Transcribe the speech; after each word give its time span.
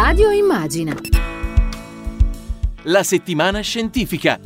Radio 0.00 0.30
Immagina. 0.30 0.94
La 2.82 3.02
settimana 3.02 3.58
scientifica. 3.62 4.38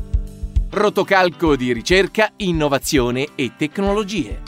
Rotocalco 0.70 1.56
di 1.56 1.74
ricerca, 1.74 2.32
innovazione 2.36 3.28
e 3.34 3.52
tecnologie. 3.58 4.40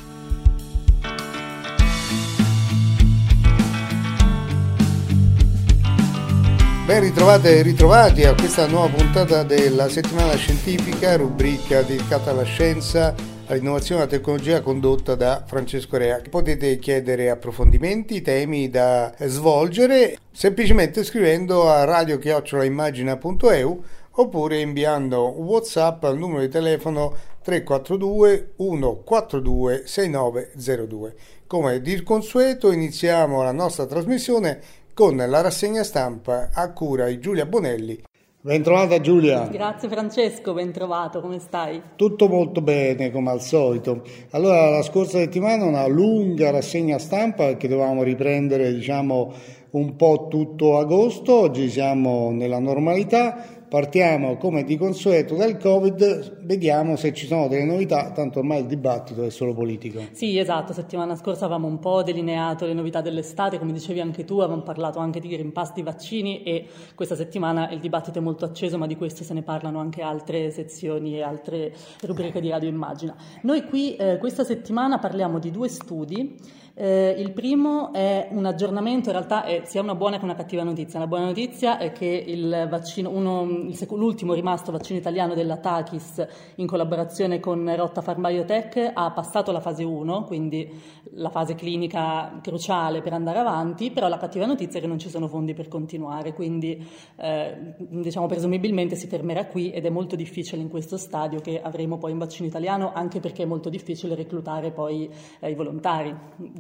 Ben 6.87 7.01
ritrovate 7.01 7.59
e 7.59 7.63
ritrovati 7.63 8.25
a 8.25 8.33
questa 8.33 8.67
nuova 8.67 8.89
puntata 8.89 9.43
della 9.43 9.91
settimana 9.91 10.35
scientifica, 10.37 11.17
rubrica 11.17 11.83
dedicata 11.83 12.31
alla 12.31 12.45
scienza, 12.45 13.15
all'innovazione 13.55 14.01
e 14.01 14.05
alla 14.05 14.13
tecnologia 14.13 14.61
condotta 14.61 15.15
da 15.15 15.45
Francesco 15.47 15.97
Rea. 15.97 16.21
Potete 16.29 16.79
chiedere 16.79 17.31
approfondimenti, 17.31 18.23
temi 18.23 18.69
da 18.69 19.15
svolgere 19.21 20.19
semplicemente 20.33 21.05
scrivendo 21.05 21.71
a 21.71 21.85
radiochiocciolaimmagina.eu 21.85 23.83
oppure 24.17 24.61
inviando 24.61 25.41
WhatsApp 25.41 26.05
al 26.05 26.19
numero 26.19 26.41
di 26.41 26.49
telefono 26.49 27.17
342 27.43 28.53
142 28.57 29.83
6902. 29.87 31.15
Come 31.47 31.81
di 31.81 32.03
consueto 32.03 32.71
iniziamo 32.71 33.43
la 33.43 33.53
nostra 33.53 33.87
trasmissione 33.87 34.61
con 34.95 35.17
la 35.17 35.41
rassegna 35.41 35.83
stampa 35.83 36.51
a 36.53 36.73
cura 36.73 37.07
di 37.07 37.19
Giulia 37.19 37.47
Bonelli. 37.47 38.01
Bentrovata 38.47 39.01
Giulia. 39.01 39.49
Grazie 39.51 39.89
Francesco, 39.89 40.53
ben 40.53 40.71
trovato, 40.71 41.23
come 41.23 41.39
stai? 41.39 41.81
Tutto 41.97 42.29
molto 42.29 42.61
bene 42.61 43.11
come 43.11 43.31
al 43.31 43.41
solito. 43.41 44.03
Allora 44.33 44.69
la 44.69 44.83
scorsa 44.83 45.17
settimana 45.17 45.65
una 45.65 45.87
lunga 45.87 46.51
rassegna 46.51 46.99
stampa 46.99 47.57
che 47.57 47.69
dovevamo 47.69 48.03
riprendere 48.03 48.71
diciamo 48.75 49.33
un 49.71 49.97
po' 49.97 50.27
tutto 50.29 50.77
agosto, 50.77 51.41
oggi 51.41 51.71
siamo 51.71 52.33
nella 52.33 52.59
normalità, 52.59 53.54
Partiamo 53.69 54.37
come 54.37 54.63
di 54.65 54.77
consueto 54.77 55.35
dal 55.35 55.57
Covid, 55.57 56.45
vediamo 56.45 56.97
se 56.97 57.13
ci 57.13 57.27
sono 57.27 57.49
delle 57.49 57.65
novità, 57.65 58.13
tanto 58.13 58.39
ormai 58.39 58.61
il 58.61 58.67
dibattito 58.67 59.25
è 59.25 59.31
solo 59.31 59.53
politico. 59.53 60.01
Sì, 60.13 60.39
esatto, 60.39 60.73
settimana 60.73 61.17
scorsa 61.17 61.47
avevamo 61.47 61.67
un 61.67 61.79
po' 61.79 62.03
delineato 62.03 62.67
le 62.67 62.75
novità 62.75 63.01
dell'estate, 63.01 63.59
come 63.59 63.73
dicevi 63.73 64.01
anche 64.01 64.25
tu, 64.25 64.39
avevamo 64.39 64.63
parlato 64.63 64.99
anche 64.99 65.21
di 65.21 65.29
di 65.75 65.83
vaccini 65.83 66.43
e 66.43 66.67
questa 66.95 67.17
settimana 67.17 67.71
il 67.71 67.81
dibattito 67.81 68.19
è 68.19 68.23
molto 68.23 68.45
acceso, 68.45 68.79
ma 68.79 68.87
di 68.87 68.97
questo 68.97 69.25
se 69.25 69.35
ne 69.35 69.43
parlano 69.43 69.79
anche 69.79 70.03
altre 70.03 70.51
sezioni 70.51 71.17
e 71.17 71.23
altre 71.23 71.75
rubriche 72.03 72.41
di 72.41 72.51
Radio 72.51 72.69
Immagina. 72.69 73.17
Noi 73.43 73.65
qui 73.65 73.97
eh, 73.97 74.19
questa 74.19 74.45
settimana 74.45 74.99
parliamo 74.99 75.39
di 75.39 75.51
due 75.51 75.69
studi 75.69 76.37
eh, 76.77 77.15
il 77.17 77.31
primo 77.33 77.93
è 77.93 78.29
un 78.33 78.45
aggiornamento, 78.47 79.09
in 79.09 79.15
realtà 79.15 79.45
è 79.45 79.63
sia 79.65 79.81
una 79.81 79.95
buona 79.95 80.19
che 80.19 80.25
una 80.25 80.35
cattiva 80.35 80.65
notizia. 80.65 80.99
La 80.99 81.07
buona 81.07 81.27
notizia 81.27 81.79
è 81.79 81.93
che 81.93 82.07
il 82.27 82.67
vaccino, 82.69 83.11
uno, 83.11 83.43
il 83.69 83.77
sec- 83.77 83.93
l'ultimo 83.93 84.35
rimasto 84.35 84.73
vaccino 84.73 84.99
italiano 84.99 85.35
della 85.35 85.59
Takis 85.59 86.27
in 86.57 86.67
collaborazione 86.67 87.39
con 87.39 87.73
Rotta 87.77 88.03
Pharmabiotech 88.03 88.91
ha 88.93 89.13
passato 89.13 89.53
la 89.53 89.61
fase 89.61 89.85
1, 89.85 90.25
quindi 90.25 90.69
la 91.13 91.31
fase 91.31 91.55
clinica 91.55 92.41
cruciale 92.43 93.03
per 93.03 93.13
andare 93.13 93.39
avanti, 93.39 93.93
però 93.93 94.09
la 94.09 94.19
cattiva 94.19 94.45
notizia 94.45 94.79
è 94.79 94.83
che 94.83 94.89
non 94.89 94.99
ci 94.99 95.09
sono 95.09 95.29
fondi 95.29 95.55
per 95.55 95.69
continuare, 95.69 96.33
quindi 96.33 96.85
eh, 97.17 97.75
diciamo 97.79 98.27
presumibilmente 98.27 98.97
si 98.97 99.07
fermerà 99.07 99.47
qui 99.47 99.71
ed 99.71 99.87
è 99.87 99.91
molto 99.91 100.17
difficile 100.17 100.61
in 100.61 100.69
questo 100.69 100.97
stadio 100.97 101.41
che 101.41 101.61
avremo 101.63 101.99
poi 101.99 102.11
un 102.11 102.19
vaccino 102.19 102.49
italiano, 102.49 102.93
anche 102.93 103.21
perché 103.21 103.45
è 103.45 103.47
molto 103.47 103.69
difficile 103.69 104.17
reclutare 104.17 104.73
poi 104.73 105.09
eh, 105.39 105.51
i 105.51 105.55
volontari 105.55 106.13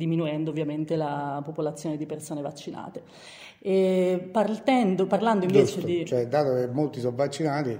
diminuendo 0.04 0.50
ovviamente 0.50 0.96
la 0.96 1.40
popolazione 1.42 1.96
di 1.96 2.04
persone 2.04 2.42
vaccinate. 2.42 3.02
Partendo, 4.30 5.06
parlando 5.06 5.46
invece 5.46 5.64
Giusto, 5.64 5.86
di... 5.86 6.04
Cioè, 6.04 6.26
dato 6.26 6.54
che 6.54 6.66
molti 6.66 7.00
sono 7.00 7.16
vaccinati, 7.16 7.78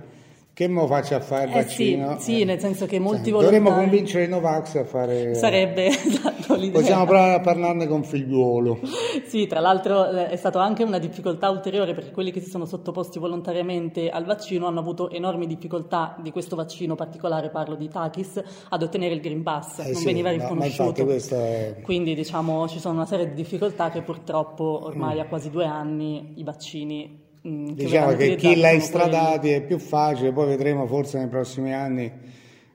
che 0.54 0.68
mo 0.68 0.86
faccia 0.86 1.18
fare 1.20 1.44
il 1.44 1.50
Eh 1.50 1.54
vaccino? 1.62 2.16
sì, 2.18 2.24
sì, 2.24 2.40
Eh. 2.40 2.44
nel 2.44 2.60
senso 2.60 2.86
che 2.86 2.98
molti 3.00 3.24
Sì, 3.24 3.30
volontari... 3.32 3.58
Dovremmo 3.58 3.80
convincere 3.82 4.24
i 4.24 4.28
Novax 4.28 4.76
a 4.76 4.84
fare... 4.84 5.34
Sarebbe 5.34 5.86
esatto 5.90 6.54
l'idea. 6.54 6.80
Possiamo 6.80 7.04
provare 7.04 7.34
a 7.34 7.40
parlarne 7.40 7.86
con 7.88 8.04
figliuolo. 8.04 8.78
Sì, 9.26 9.46
tra 9.48 9.58
l'altro 9.60 10.08
eh, 10.08 10.28
è 10.28 10.36
stata 10.36 10.62
anche 10.62 10.84
una 10.84 10.98
difficoltà 10.98 11.50
ulteriore 11.50 11.92
perché 11.92 12.12
quelli 12.12 12.30
che 12.30 12.40
si 12.40 12.48
sono 12.48 12.66
sottoposti 12.66 13.18
volontariamente 13.18 14.08
al 14.10 14.24
vaccino 14.24 14.66
hanno 14.68 14.78
avuto 14.80 15.10
enormi 15.10 15.46
difficoltà 15.48 16.16
di 16.22 16.30
questo 16.30 16.54
vaccino 16.56 16.94
particolare, 16.94 17.50
parlo 17.50 17.74
di 17.74 17.88
Takis, 17.88 18.40
ad 18.68 18.82
ottenere 18.82 19.14
il 19.14 19.20
Green 19.20 19.42
Pass, 19.42 19.80
Eh 19.80 19.84
non 19.86 19.94
sì, 19.96 20.04
veniva 20.04 20.30
no, 20.30 20.36
riconosciuto. 20.40 21.04
questo 21.04 21.34
è... 21.34 21.80
Quindi 21.82 22.14
diciamo 22.14 22.68
ci 22.68 22.78
sono 22.78 22.94
una 22.94 23.06
serie 23.06 23.26
di 23.28 23.34
difficoltà 23.34 23.90
che 23.90 24.02
purtroppo 24.02 24.82
Mm. 24.84 24.86
ormai 24.86 25.18
a 25.20 25.26
quasi 25.26 25.50
due 25.50 25.64
anni 25.64 26.34
i 26.36 26.44
vaccini 26.44 27.22
mh, 27.44 27.74
che 27.74 27.84
Diciamo 27.84 28.16
che 28.16 28.34
chi 28.36 28.56
l'ha 28.56 28.68
sono 28.68 28.78
estradati 28.78 29.50
è 29.50 29.62
più 29.62 29.78
facile, 29.78 30.32
poi 30.32 30.46
vedremo 30.48 30.86
forse 30.86 31.18
nei 31.18 31.28
prossimi 31.28 31.72
anni 31.72 32.10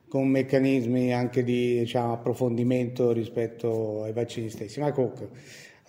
con 0.07 0.27
meccanismi 0.27 1.13
anche 1.13 1.43
di 1.43 1.79
diciamo, 1.79 2.13
approfondimento 2.13 3.11
rispetto 3.11 4.03
ai 4.03 4.13
vaccini 4.13 4.49
stessi. 4.49 4.79
Ma 4.79 4.91
comunque 4.91 5.29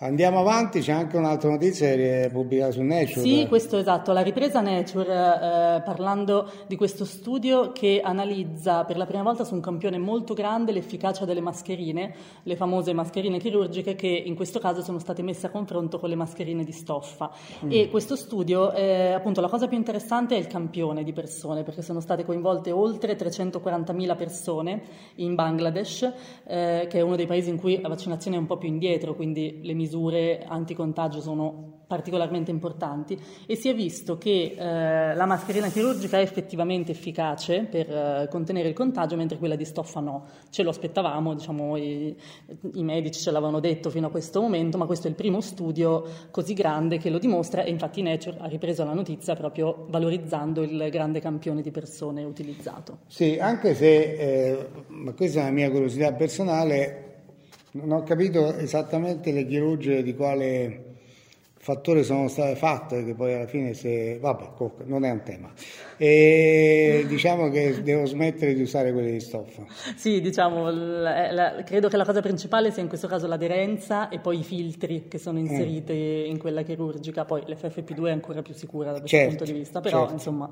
andiamo 0.01 0.39
avanti, 0.39 0.79
c'è 0.79 0.91
anche 0.91 1.17
un'altra 1.17 1.49
notizia 1.49 2.29
pubblicata 2.29 2.71
su 2.71 2.81
Nature. 2.81 3.21
Sì, 3.21 3.45
questo 3.47 3.77
esatto, 3.77 4.11
la 4.11 4.21
ripresa 4.21 4.59
Nature, 4.59 5.11
eh, 5.11 5.81
parlando 5.83 6.49
di 6.67 6.75
questo 6.75 7.05
studio 7.05 7.71
che 7.71 8.01
analizza 8.03 8.83
per 8.83 8.97
la 8.97 9.05
prima 9.05 9.21
volta 9.21 9.43
su 9.43 9.53
un 9.53 9.61
campione 9.61 9.99
molto 9.99 10.33
grande 10.33 10.71
l'efficacia 10.71 11.25
delle 11.25 11.41
mascherine, 11.41 12.15
le 12.43 12.55
famose 12.55 12.93
mascherine 12.93 13.37
chirurgiche 13.37 13.95
che 13.95 14.07
in 14.07 14.35
questo 14.35 14.59
caso 14.59 14.81
sono 14.81 14.97
state 14.97 15.21
messe 15.21 15.47
a 15.47 15.49
confronto 15.49 15.99
con 15.99 16.09
le 16.09 16.15
mascherine 16.15 16.63
di 16.63 16.71
stoffa. 16.71 17.31
E 17.67 17.89
questo 17.89 18.15
studio, 18.15 18.73
eh, 18.73 19.13
appunto, 19.13 19.39
la 19.39 19.49
cosa 19.49 19.67
più 19.67 19.77
interessante 19.77 20.35
è 20.35 20.39
il 20.39 20.47
campione 20.47 21.03
di 21.03 21.13
persone, 21.13 21.63
perché 21.63 21.83
sono 21.83 21.99
state 21.99 22.25
coinvolte 22.25 22.71
oltre 22.71 23.15
340.000 23.15 24.15
persone 24.15 24.81
in 25.15 25.35
Bangladesh, 25.35 26.11
eh, 26.47 26.87
che 26.89 26.97
è 26.97 27.01
uno 27.01 27.15
dei 27.15 27.27
paesi 27.27 27.49
in 27.49 27.57
cui 27.57 27.79
la 27.79 27.87
vaccinazione 27.87 28.37
è 28.37 28.39
un 28.39 28.47
po' 28.47 28.57
più 28.57 28.67
indietro, 28.67 29.13
quindi 29.13 29.59
le 29.61 29.73
misure 29.73 29.89
anticontagio 30.47 31.21
sono 31.21 31.79
particolarmente 31.91 32.51
importanti 32.51 33.19
e 33.45 33.57
si 33.57 33.67
è 33.67 33.75
visto 33.75 34.17
che 34.17 34.55
eh, 34.57 35.13
la 35.13 35.25
mascherina 35.25 35.67
chirurgica 35.67 36.19
è 36.19 36.21
effettivamente 36.21 36.93
efficace 36.93 37.67
per 37.69 37.89
eh, 37.89 38.27
contenere 38.29 38.69
il 38.69 38.73
contagio, 38.73 39.17
mentre 39.17 39.37
quella 39.37 39.57
di 39.57 39.65
stoffa 39.65 39.99
no. 39.99 40.25
Ce 40.51 40.63
lo 40.63 40.69
aspettavamo, 40.69 41.33
diciamo, 41.33 41.75
i, 41.75 42.15
i 42.75 42.83
medici 42.83 43.19
ce 43.19 43.31
l'avevano 43.31 43.59
detto 43.59 43.89
fino 43.89 44.07
a 44.07 44.09
questo 44.09 44.39
momento, 44.39 44.77
ma 44.77 44.85
questo 44.85 45.07
è 45.07 45.09
il 45.09 45.17
primo 45.17 45.41
studio 45.41 46.05
così 46.31 46.53
grande 46.53 46.97
che 46.97 47.09
lo 47.09 47.19
dimostra 47.19 47.63
e 47.63 47.69
infatti 47.69 48.01
Nature 48.01 48.37
ha 48.39 48.47
ripreso 48.47 48.85
la 48.85 48.93
notizia 48.93 49.35
proprio 49.35 49.87
valorizzando 49.89 50.61
il 50.61 50.87
grande 50.89 51.19
campione 51.19 51.61
di 51.61 51.71
persone 51.71 52.23
utilizzato. 52.23 52.99
Sì, 53.07 53.37
anche 53.37 53.75
se, 53.75 54.13
eh, 54.13 54.67
ma 54.87 55.11
questa 55.11 55.39
è 55.39 55.41
una 55.41 55.51
mia 55.51 55.69
curiosità 55.69 56.13
personale, 56.13 57.10
non 57.73 57.91
ho 57.91 58.03
capito 58.03 58.55
esattamente 58.57 59.31
le 59.31 59.45
chirurgie 59.45 60.03
di 60.03 60.15
quale 60.15 60.90
fattore 61.61 62.03
sono 62.03 62.27
state 62.27 62.55
fatte, 62.55 63.03
che 63.05 63.13
poi 63.13 63.33
alla 63.33 63.47
fine 63.47 63.73
se... 63.73 64.17
vabbè, 64.19 64.49
non 64.85 65.05
è 65.05 65.11
un 65.11 65.21
tema. 65.23 65.51
E 65.97 67.05
diciamo 67.07 67.49
che 67.49 67.81
devo 67.83 68.05
smettere 68.05 68.53
di 68.53 68.61
usare 68.61 68.91
quelle 68.91 69.11
di 69.11 69.19
stoffa. 69.19 69.65
Sì, 69.95 70.19
diciamo, 70.21 70.69
la- 70.71 71.31
la- 71.31 71.63
credo 71.63 71.87
che 71.89 71.97
la 71.97 72.05
cosa 72.05 72.21
principale 72.21 72.71
sia 72.71 72.81
in 72.81 72.87
questo 72.87 73.07
caso 73.07 73.27
l'aderenza 73.27 74.09
e 74.09 74.19
poi 74.19 74.39
i 74.39 74.43
filtri 74.43 75.07
che 75.07 75.17
sono 75.17 75.37
inseriti 75.39 76.25
in 76.27 76.37
quella 76.39 76.63
chirurgica, 76.63 77.25
poi 77.25 77.43
l'FFP2 77.45 78.09
è 78.09 78.11
ancora 78.11 78.41
più 78.41 78.53
sicura 78.53 78.91
da 78.91 78.99
questo 78.99 79.17
Certo, 79.17 79.27
punto 79.27 79.43
di 79.43 79.51
vista, 79.51 79.81
però 79.81 79.99
certo. 79.99 80.13
insomma, 80.13 80.49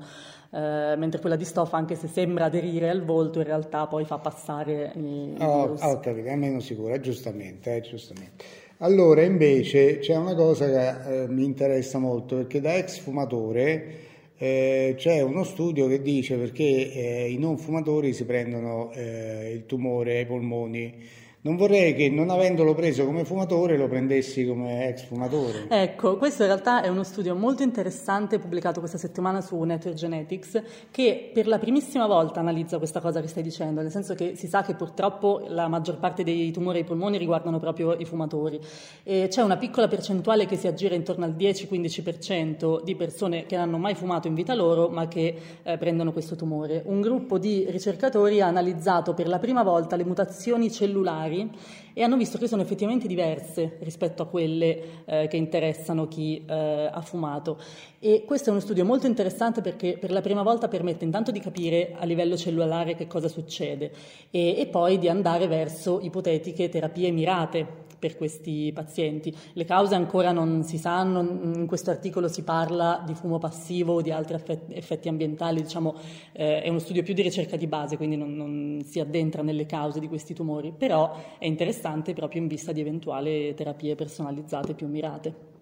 eh, 0.52 0.94
mentre 0.96 1.20
quella 1.20 1.36
di 1.36 1.44
stoffa, 1.44 1.76
anche 1.76 1.94
se 1.96 2.06
sembra 2.08 2.44
aderire 2.46 2.88
al 2.90 3.02
volto, 3.04 3.38
in 3.38 3.44
realtà 3.46 3.86
poi 3.86 4.04
fa 4.04 4.18
passare 4.18 4.92
i, 4.96 5.00
i 5.00 5.36
Oh, 5.40 5.62
virus. 5.62 5.82
ho 5.82 5.98
capito, 6.00 6.28
è 6.28 6.36
meno 6.36 6.60
sicura, 6.60 6.98
giustamente, 7.00 7.76
eh, 7.76 7.80
giustamente. 7.80 8.44
Allora, 8.82 9.22
invece, 9.22 9.98
c'è 9.98 10.16
una 10.16 10.34
cosa 10.34 10.66
che 10.66 11.22
eh, 11.24 11.28
mi 11.28 11.44
interessa 11.44 11.98
molto, 11.98 12.36
perché 12.36 12.60
da 12.62 12.76
ex 12.76 12.98
fumatore 12.98 14.08
eh, 14.38 14.94
c'è 14.96 15.20
uno 15.20 15.44
studio 15.44 15.86
che 15.86 16.00
dice 16.00 16.36
perché 16.38 16.64
eh, 16.64 17.30
i 17.30 17.36
non 17.38 17.58
fumatori 17.58 18.14
si 18.14 18.24
prendono 18.24 18.90
eh, 18.92 19.52
il 19.54 19.66
tumore 19.66 20.16
ai 20.18 20.26
polmoni. 20.26 20.94
Non 21.42 21.56
vorrei 21.56 21.94
che 21.94 22.10
non 22.10 22.28
avendolo 22.28 22.74
preso 22.74 23.06
come 23.06 23.24
fumatore 23.24 23.78
lo 23.78 23.88
prendessi 23.88 24.44
come 24.44 24.88
ex 24.88 25.04
fumatore. 25.04 25.68
Ecco, 25.70 26.18
questo 26.18 26.42
in 26.42 26.48
realtà 26.48 26.82
è 26.82 26.88
uno 26.88 27.02
studio 27.02 27.34
molto 27.34 27.62
interessante 27.62 28.38
pubblicato 28.38 28.80
questa 28.80 28.98
settimana 28.98 29.40
su 29.40 29.58
Nature 29.58 29.94
Genetics 29.94 30.62
che 30.90 31.30
per 31.32 31.46
la 31.46 31.58
primissima 31.58 32.06
volta 32.06 32.40
analizza 32.40 32.76
questa 32.76 33.00
cosa 33.00 33.22
che 33.22 33.26
stai 33.26 33.42
dicendo, 33.42 33.80
nel 33.80 33.90
senso 33.90 34.14
che 34.14 34.36
si 34.36 34.48
sa 34.48 34.62
che 34.62 34.74
purtroppo 34.74 35.42
la 35.48 35.66
maggior 35.66 35.96
parte 35.98 36.24
dei 36.24 36.50
tumori 36.50 36.80
ai 36.80 36.84
polmoni 36.84 37.16
riguardano 37.16 37.58
proprio 37.58 37.94
i 37.94 38.04
fumatori 38.04 38.60
e 39.02 39.28
c'è 39.30 39.40
una 39.40 39.56
piccola 39.56 39.88
percentuale 39.88 40.44
che 40.44 40.56
si 40.56 40.66
aggira 40.66 40.94
intorno 40.94 41.24
al 41.24 41.32
10-15% 41.32 42.82
di 42.82 42.94
persone 42.96 43.46
che 43.46 43.56
non 43.56 43.68
hanno 43.68 43.78
mai 43.78 43.94
fumato 43.94 44.28
in 44.28 44.34
vita 44.34 44.52
loro 44.52 44.90
ma 44.90 45.08
che 45.08 45.34
eh, 45.62 45.78
prendono 45.78 46.12
questo 46.12 46.36
tumore. 46.36 46.82
Un 46.84 47.00
gruppo 47.00 47.38
di 47.38 47.64
ricercatori 47.70 48.42
ha 48.42 48.46
analizzato 48.46 49.14
per 49.14 49.26
la 49.26 49.38
prima 49.38 49.62
volta 49.62 49.96
le 49.96 50.04
mutazioni 50.04 50.70
cellulari 50.70 51.28
nucleari 51.30 51.50
e 51.92 52.02
hanno 52.02 52.16
visto 52.16 52.38
che 52.38 52.46
sono 52.46 52.62
effettivamente 52.62 53.06
diverse 53.06 53.78
rispetto 53.80 54.22
a 54.22 54.26
quelle 54.26 55.04
eh, 55.04 55.28
che 55.28 55.36
interessano 55.36 56.08
chi 56.08 56.44
eh, 56.46 56.90
ha 56.92 57.00
fumato. 57.00 57.58
E 57.98 58.24
questo 58.26 58.48
è 58.48 58.52
uno 58.52 58.60
studio 58.60 58.84
molto 58.84 59.06
interessante 59.06 59.60
perché 59.60 59.96
per 59.98 60.10
la 60.10 60.20
prima 60.20 60.42
volta 60.42 60.68
permette 60.68 61.04
intanto 61.04 61.30
di 61.30 61.40
capire 61.40 61.94
a 61.96 62.04
livello 62.04 62.36
cellulare 62.36 62.94
che 62.94 63.06
cosa 63.06 63.28
succede 63.28 63.92
e, 64.30 64.58
e 64.58 64.66
poi 64.66 64.98
di 64.98 65.08
andare 65.08 65.46
verso 65.46 66.00
ipotetiche 66.00 66.68
terapie 66.68 67.10
mirate 67.10 67.88
per 68.00 68.16
questi 68.16 68.72
pazienti. 68.74 69.32
Le 69.52 69.64
cause 69.64 69.94
ancora 69.94 70.32
non 70.32 70.64
si 70.64 70.78
sanno, 70.78 71.20
in 71.20 71.66
questo 71.66 71.90
articolo 71.90 72.26
si 72.26 72.42
parla 72.42 73.04
di 73.06 73.14
fumo 73.14 73.38
passivo 73.38 73.94
o 73.94 74.02
di 74.02 74.10
altri 74.10 74.40
effetti 74.70 75.08
ambientali, 75.08 75.62
diciamo 75.62 75.94
eh, 76.32 76.62
è 76.62 76.68
uno 76.68 76.80
studio 76.80 77.02
più 77.04 77.14
di 77.14 77.22
ricerca 77.22 77.56
di 77.56 77.66
base, 77.68 77.96
quindi 77.96 78.16
non, 78.16 78.34
non 78.34 78.82
si 78.84 78.98
addentra 78.98 79.42
nelle 79.42 79.66
cause 79.66 80.00
di 80.00 80.08
questi 80.08 80.34
tumori, 80.34 80.72
però 80.76 81.14
è 81.38 81.44
interessante 81.44 82.14
proprio 82.14 82.40
in 82.40 82.48
vista 82.48 82.72
di 82.72 82.80
eventuali 82.80 83.54
terapie 83.54 83.94
personalizzate 83.94 84.74
più 84.74 84.88
mirate. 84.88 85.58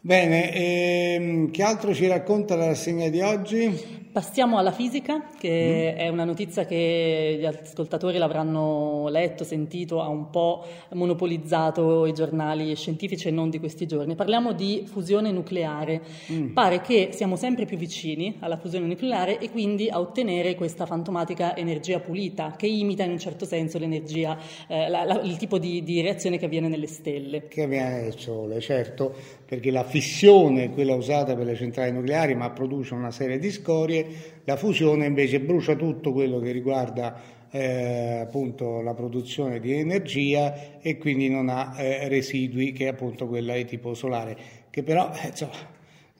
Bene, 0.00 0.54
ehm, 0.54 1.50
che 1.50 1.62
altro 1.62 1.92
ci 1.92 2.06
racconta 2.06 2.54
la 2.54 2.66
rassegna 2.66 3.08
di 3.08 3.20
oggi? 3.20 3.96
Passiamo 4.10 4.58
alla 4.58 4.72
fisica, 4.72 5.26
che 5.38 5.94
mm. 5.94 5.98
è 5.98 6.08
una 6.08 6.24
notizia 6.24 6.64
che 6.64 7.36
gli 7.38 7.44
ascoltatori 7.44 8.16
l'avranno 8.16 9.08
letto, 9.10 9.44
sentito, 9.44 10.00
ha 10.00 10.08
un 10.08 10.30
po' 10.30 10.64
monopolizzato 10.94 12.06
i 12.06 12.12
giornali 12.14 12.74
scientifici 12.74 13.28
e 13.28 13.30
non 13.30 13.50
di 13.50 13.58
questi 13.58 13.86
giorni. 13.86 14.14
Parliamo 14.14 14.52
di 14.52 14.84
fusione 14.86 15.30
nucleare. 15.30 16.00
Mm. 16.32 16.52
Pare 16.52 16.80
che 16.80 17.10
siamo 17.12 17.36
sempre 17.36 17.66
più 17.66 17.76
vicini 17.76 18.36
alla 18.40 18.56
fusione 18.56 18.86
nucleare 18.86 19.38
e 19.38 19.50
quindi 19.50 19.88
a 19.90 20.00
ottenere 20.00 20.54
questa 20.54 20.86
fantomatica 20.86 21.54
energia 21.54 22.00
pulita, 22.00 22.54
che 22.56 22.66
imita 22.66 23.04
in 23.04 23.10
un 23.10 23.18
certo 23.18 23.44
senso 23.44 23.78
l'energia, 23.78 24.38
eh, 24.68 24.88
la, 24.88 25.04
la, 25.04 25.20
il 25.20 25.36
tipo 25.36 25.58
di, 25.58 25.82
di 25.82 26.00
reazione 26.00 26.38
che 26.38 26.46
avviene 26.46 26.68
nelle 26.68 26.86
stelle. 26.86 27.46
Che 27.46 27.62
avviene 27.62 28.00
nel 28.02 28.18
Sole, 28.18 28.58
certo, 28.60 29.14
perché 29.46 29.70
la 29.70 29.84
fissione 30.00 30.70
quella 30.70 30.94
usata 30.94 31.34
per 31.34 31.44
le 31.44 31.56
centrali 31.56 31.90
nucleari, 31.90 32.36
ma 32.36 32.50
produce 32.50 32.94
una 32.94 33.10
serie 33.10 33.40
di 33.40 33.50
scorie, 33.50 34.06
la 34.44 34.56
fusione 34.56 35.06
invece 35.06 35.40
brucia 35.40 35.74
tutto 35.74 36.12
quello 36.12 36.38
che 36.38 36.52
riguarda 36.52 37.20
eh, 37.50 38.20
appunto 38.20 38.80
la 38.80 38.94
produzione 38.94 39.58
di 39.58 39.72
energia 39.72 40.78
e 40.80 40.98
quindi 40.98 41.28
non 41.28 41.48
ha 41.48 41.74
eh, 41.76 42.06
residui 42.06 42.70
che 42.70 42.84
è 42.84 42.88
appunto 42.88 43.26
quella 43.26 43.54
di 43.54 43.64
tipo 43.64 43.92
solare, 43.94 44.36
che 44.70 44.84
però 44.84 45.10
eh, 45.20 45.28
insomma, 45.28 45.56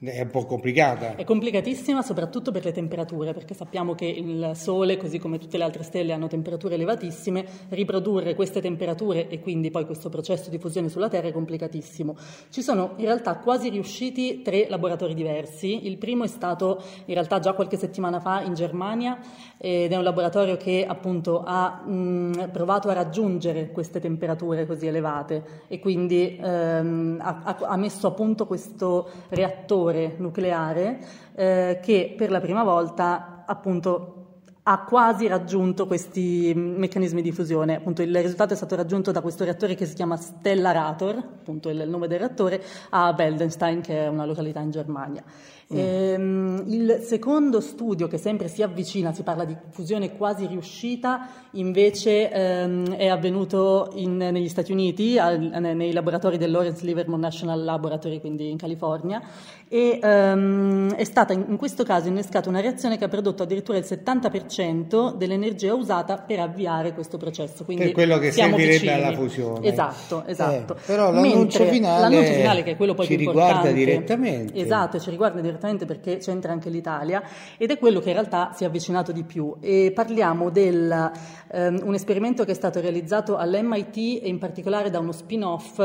è 0.01 0.21
un 0.21 0.29
po' 0.29 0.45
complicata. 0.45 1.15
È 1.15 1.25
complicatissima 1.25 2.01
soprattutto 2.01 2.51
per 2.51 2.63
le 2.63 2.71
temperature, 2.71 3.33
perché 3.33 3.53
sappiamo 3.53 3.95
che 3.95 4.05
il 4.05 4.51
Sole, 4.53 4.95
così 4.95 5.19
come 5.19 5.37
tutte 5.37 5.57
le 5.57 5.65
altre 5.65 5.83
stelle, 5.83 6.13
hanno 6.13 6.27
temperature 6.27 6.75
elevatissime. 6.75 7.45
Riprodurre 7.69 8.33
queste 8.33 8.61
temperature 8.61 9.27
e 9.27 9.41
quindi 9.41 9.71
poi 9.71 9.85
questo 9.85 10.07
processo 10.07 10.49
di 10.49 10.57
fusione 10.57 10.87
sulla 10.87 11.09
Terra 11.09 11.27
è 11.27 11.33
complicatissimo. 11.33 12.15
Ci 12.49 12.61
sono 12.61 12.93
in 12.95 13.05
realtà 13.05 13.35
quasi 13.37 13.67
riusciti 13.67 14.41
tre 14.41 14.67
laboratori 14.69 15.13
diversi. 15.13 15.85
Il 15.85 15.97
primo 15.97 16.23
è 16.23 16.27
stato 16.27 16.81
in 17.05 17.13
realtà 17.13 17.39
già 17.39 17.51
qualche 17.51 17.75
settimana 17.75 18.21
fa 18.21 18.41
in 18.41 18.53
Germania 18.53 19.19
ed 19.57 19.91
è 19.91 19.97
un 19.97 20.03
laboratorio 20.03 20.55
che 20.55 20.85
appunto 20.87 21.43
ha 21.45 21.83
mh, 21.85 22.51
provato 22.53 22.87
a 22.87 22.93
raggiungere 22.93 23.71
queste 23.71 23.99
temperature 23.99 24.65
così 24.65 24.87
elevate 24.87 25.65
e 25.67 25.79
quindi 25.79 26.39
ehm, 26.41 27.19
ha, 27.21 27.57
ha 27.59 27.75
messo 27.75 28.07
a 28.07 28.11
punto 28.11 28.45
questo 28.45 29.09
reattore 29.29 29.87
reattore 29.91 30.15
nucleare 30.17 30.99
eh, 31.35 31.79
che 31.81 32.13
per 32.17 32.31
la 32.31 32.39
prima 32.39 32.63
volta 32.63 33.43
appunto 33.45 34.18
ha 34.63 34.83
quasi 34.83 35.27
raggiunto 35.27 35.87
questi 35.87 36.53
meccanismi 36.55 37.21
di 37.21 37.31
fusione. 37.31 37.77
Appunto, 37.77 38.01
il 38.01 38.15
risultato 38.15 38.53
è 38.53 38.55
stato 38.55 38.75
raggiunto 38.75 39.11
da 39.11 39.21
questo 39.21 39.43
reattore 39.43 39.75
che 39.75 39.85
si 39.85 39.95
chiama 39.95 40.15
Stellarator, 40.15 41.15
appunto 41.15 41.69
il 41.69 41.87
nome 41.89 42.07
del 42.07 42.19
reattore, 42.19 42.61
a 42.89 43.13
Beldenstein, 43.13 43.81
che 43.81 44.05
è 44.05 44.07
una 44.07 44.25
località 44.25 44.59
in 44.59 44.71
Germania. 44.71 45.23
Mm. 45.71 45.77
Ehm, 45.77 46.63
il 46.65 46.99
secondo 47.03 47.61
studio 47.61 48.07
che 48.07 48.17
sempre 48.17 48.47
si 48.47 48.63
avvicina, 48.63 49.13
si 49.13 49.21
parla 49.21 49.45
di 49.45 49.55
fusione 49.69 50.15
quasi 50.17 50.47
riuscita, 50.47 51.27
invece 51.51 52.31
ehm, 52.31 52.95
è 52.95 53.07
avvenuto 53.07 53.91
in, 53.93 54.17
negli 54.17 54.49
Stati 54.49 54.71
Uniti, 54.71 55.19
al, 55.19 55.39
nei 55.39 55.93
laboratori 55.93 56.37
del 56.37 56.49
Lawrence 56.49 56.83
Livermore 56.83 57.21
National 57.21 57.63
Laboratory, 57.63 58.19
quindi 58.19 58.49
in 58.49 58.57
California, 58.57 59.21
e 59.67 59.99
ehm, 60.01 60.93
è 60.95 61.03
stata 61.03 61.33
in, 61.33 61.45
in 61.47 61.57
questo 61.57 61.83
caso 61.83 62.07
innescata 62.07 62.49
una 62.49 62.61
reazione 62.61 62.97
che 62.97 63.03
ha 63.03 63.09
prodotto 63.09 63.43
addirittura 63.43 63.77
il 63.77 63.85
70% 63.87 64.58
dell'energia 64.59 65.73
usata 65.73 66.17
per 66.17 66.39
avviare 66.39 66.93
questo 66.93 67.17
processo. 67.17 67.63
Quindi 67.63 67.85
per 67.85 67.93
quello 67.93 68.17
che 68.17 68.31
servirebbe 68.31 68.71
vicini. 68.71 68.91
alla 68.91 69.13
fusione. 69.13 69.67
Esatto, 69.67 70.23
esatto. 70.25 70.75
Eh, 70.75 70.79
però 70.85 71.11
l'annuncio 71.11 71.63
finale, 71.65 72.01
l'annuncio 72.01 72.33
finale, 72.33 72.63
che 72.63 72.71
è 72.71 72.75
quello 72.75 72.93
poi 72.93 73.05
ci 73.05 73.15
riguarda 73.15 73.71
direttamente. 73.71 74.59
Esatto, 74.59 74.99
ci 74.99 75.09
riguarda 75.09 75.39
direttamente 75.39 75.85
perché 75.85 76.17
c'entra 76.17 76.51
anche 76.51 76.69
l'Italia 76.69 77.23
ed 77.57 77.71
è 77.71 77.77
quello 77.77 78.01
che 78.01 78.09
in 78.09 78.15
realtà 78.15 78.51
si 78.53 78.63
è 78.63 78.67
avvicinato 78.67 79.13
di 79.13 79.23
più. 79.23 79.55
E 79.61 79.91
parliamo 79.93 80.49
di 80.49 80.67
um, 80.67 81.81
un 81.83 81.93
esperimento 81.93 82.43
che 82.43 82.51
è 82.51 82.55
stato 82.55 82.81
realizzato 82.81 83.37
all'MIT 83.37 84.23
e 84.23 84.27
in 84.27 84.39
particolare 84.39 84.89
da 84.89 84.99
uno 84.99 85.13
spin-off 85.13 85.79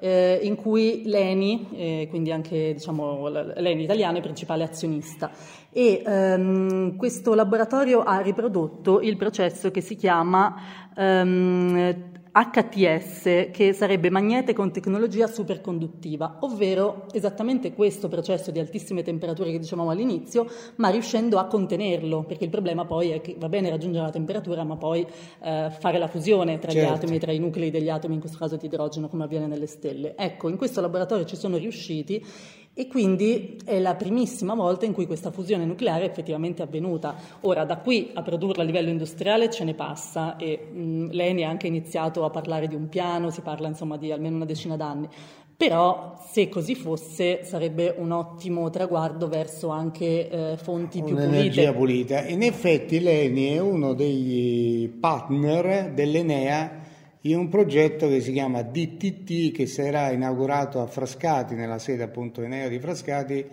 eh, 0.00 0.38
in 0.42 0.54
cui 0.56 1.02
l'ENI, 1.06 1.68
eh, 1.74 2.06
quindi 2.10 2.30
anche 2.30 2.74
diciamo, 2.74 3.28
l'ENI 3.28 3.84
italiano, 3.84 4.14
è 4.14 4.16
il 4.16 4.22
principale 4.22 4.64
azionista. 4.64 5.30
E 5.78 6.02
um, 6.04 6.96
questo 6.96 7.34
laboratorio 7.34 8.02
ha 8.02 8.18
riprodotto 8.18 9.00
il 9.00 9.16
processo 9.16 9.70
che 9.70 9.80
si 9.80 9.94
chiama 9.94 10.52
um, 10.96 11.94
HTS, 12.32 13.50
che 13.52 13.72
sarebbe 13.72 14.10
magnete 14.10 14.54
con 14.54 14.72
tecnologia 14.72 15.28
superconduttiva, 15.28 16.38
ovvero 16.40 17.06
esattamente 17.12 17.72
questo 17.74 18.08
processo 18.08 18.50
di 18.50 18.58
altissime 18.58 19.04
temperature 19.04 19.52
che 19.52 19.60
dicevamo 19.60 19.90
all'inizio, 19.90 20.48
ma 20.78 20.88
riuscendo 20.88 21.38
a 21.38 21.46
contenerlo, 21.46 22.24
perché 22.24 22.42
il 22.42 22.50
problema 22.50 22.84
poi 22.84 23.10
è 23.10 23.20
che 23.20 23.36
va 23.38 23.48
bene 23.48 23.70
raggiungere 23.70 24.04
la 24.04 24.10
temperatura, 24.10 24.64
ma 24.64 24.76
poi 24.76 25.06
eh, 25.42 25.70
fare 25.78 25.98
la 25.98 26.08
fusione 26.08 26.58
tra 26.58 26.72
certo. 26.72 26.90
gli 26.90 26.92
atomi, 26.96 27.18
tra 27.20 27.30
i 27.30 27.38
nuclei 27.38 27.70
degli 27.70 27.88
atomi, 27.88 28.14
in 28.14 28.20
questo 28.20 28.38
caso 28.38 28.56
di 28.56 28.66
idrogeno, 28.66 29.08
come 29.08 29.22
avviene 29.22 29.46
nelle 29.46 29.66
stelle. 29.66 30.16
Ecco, 30.16 30.48
in 30.48 30.56
questo 30.56 30.80
laboratorio 30.80 31.24
ci 31.24 31.36
sono 31.36 31.56
riusciti 31.56 32.24
e 32.78 32.86
quindi 32.86 33.58
è 33.64 33.80
la 33.80 33.96
primissima 33.96 34.54
volta 34.54 34.86
in 34.86 34.92
cui 34.92 35.04
questa 35.04 35.32
fusione 35.32 35.64
nucleare 35.64 36.04
è 36.04 36.08
effettivamente 36.08 36.62
avvenuta. 36.62 37.16
Ora, 37.40 37.64
da 37.64 37.78
qui 37.78 38.12
a 38.14 38.22
produrla 38.22 38.62
a 38.62 38.64
livello 38.64 38.88
industriale 38.88 39.50
ce 39.50 39.64
ne 39.64 39.74
passa 39.74 40.36
e 40.36 40.68
mh, 40.72 41.08
l'ENI 41.10 41.42
ha 41.42 41.48
anche 41.48 41.66
iniziato 41.66 42.24
a 42.24 42.30
parlare 42.30 42.68
di 42.68 42.76
un 42.76 42.88
piano, 42.88 43.30
si 43.30 43.40
parla 43.40 43.66
insomma 43.66 43.96
di 43.96 44.12
almeno 44.12 44.36
una 44.36 44.44
decina 44.44 44.76
d'anni. 44.76 45.08
Però 45.56 46.24
se 46.30 46.48
così 46.48 46.76
fosse 46.76 47.42
sarebbe 47.42 47.96
un 47.98 48.12
ottimo 48.12 48.70
traguardo 48.70 49.26
verso 49.26 49.70
anche 49.70 50.30
eh, 50.30 50.56
fonti 50.56 51.02
più 51.02 51.16
pulite. 51.16 51.26
Un'energia 51.26 51.72
pulita. 51.72 52.26
In 52.28 52.44
effetti 52.44 53.00
l'ENI 53.00 53.54
è 53.54 53.58
uno 53.58 53.92
dei 53.92 54.96
partner 55.00 55.90
dell'Enea 55.94 56.86
in 57.22 57.36
un 57.36 57.48
progetto 57.48 58.08
che 58.08 58.20
si 58.20 58.32
chiama 58.32 58.62
DTT 58.62 59.52
che 59.52 59.66
sarà 59.66 60.10
inaugurato 60.12 60.80
a 60.80 60.86
Frascati, 60.86 61.54
nella 61.54 61.78
sede 61.78 62.04
appunto 62.04 62.42
Eneo 62.42 62.68
di 62.68 62.78
Frascati, 62.78 63.44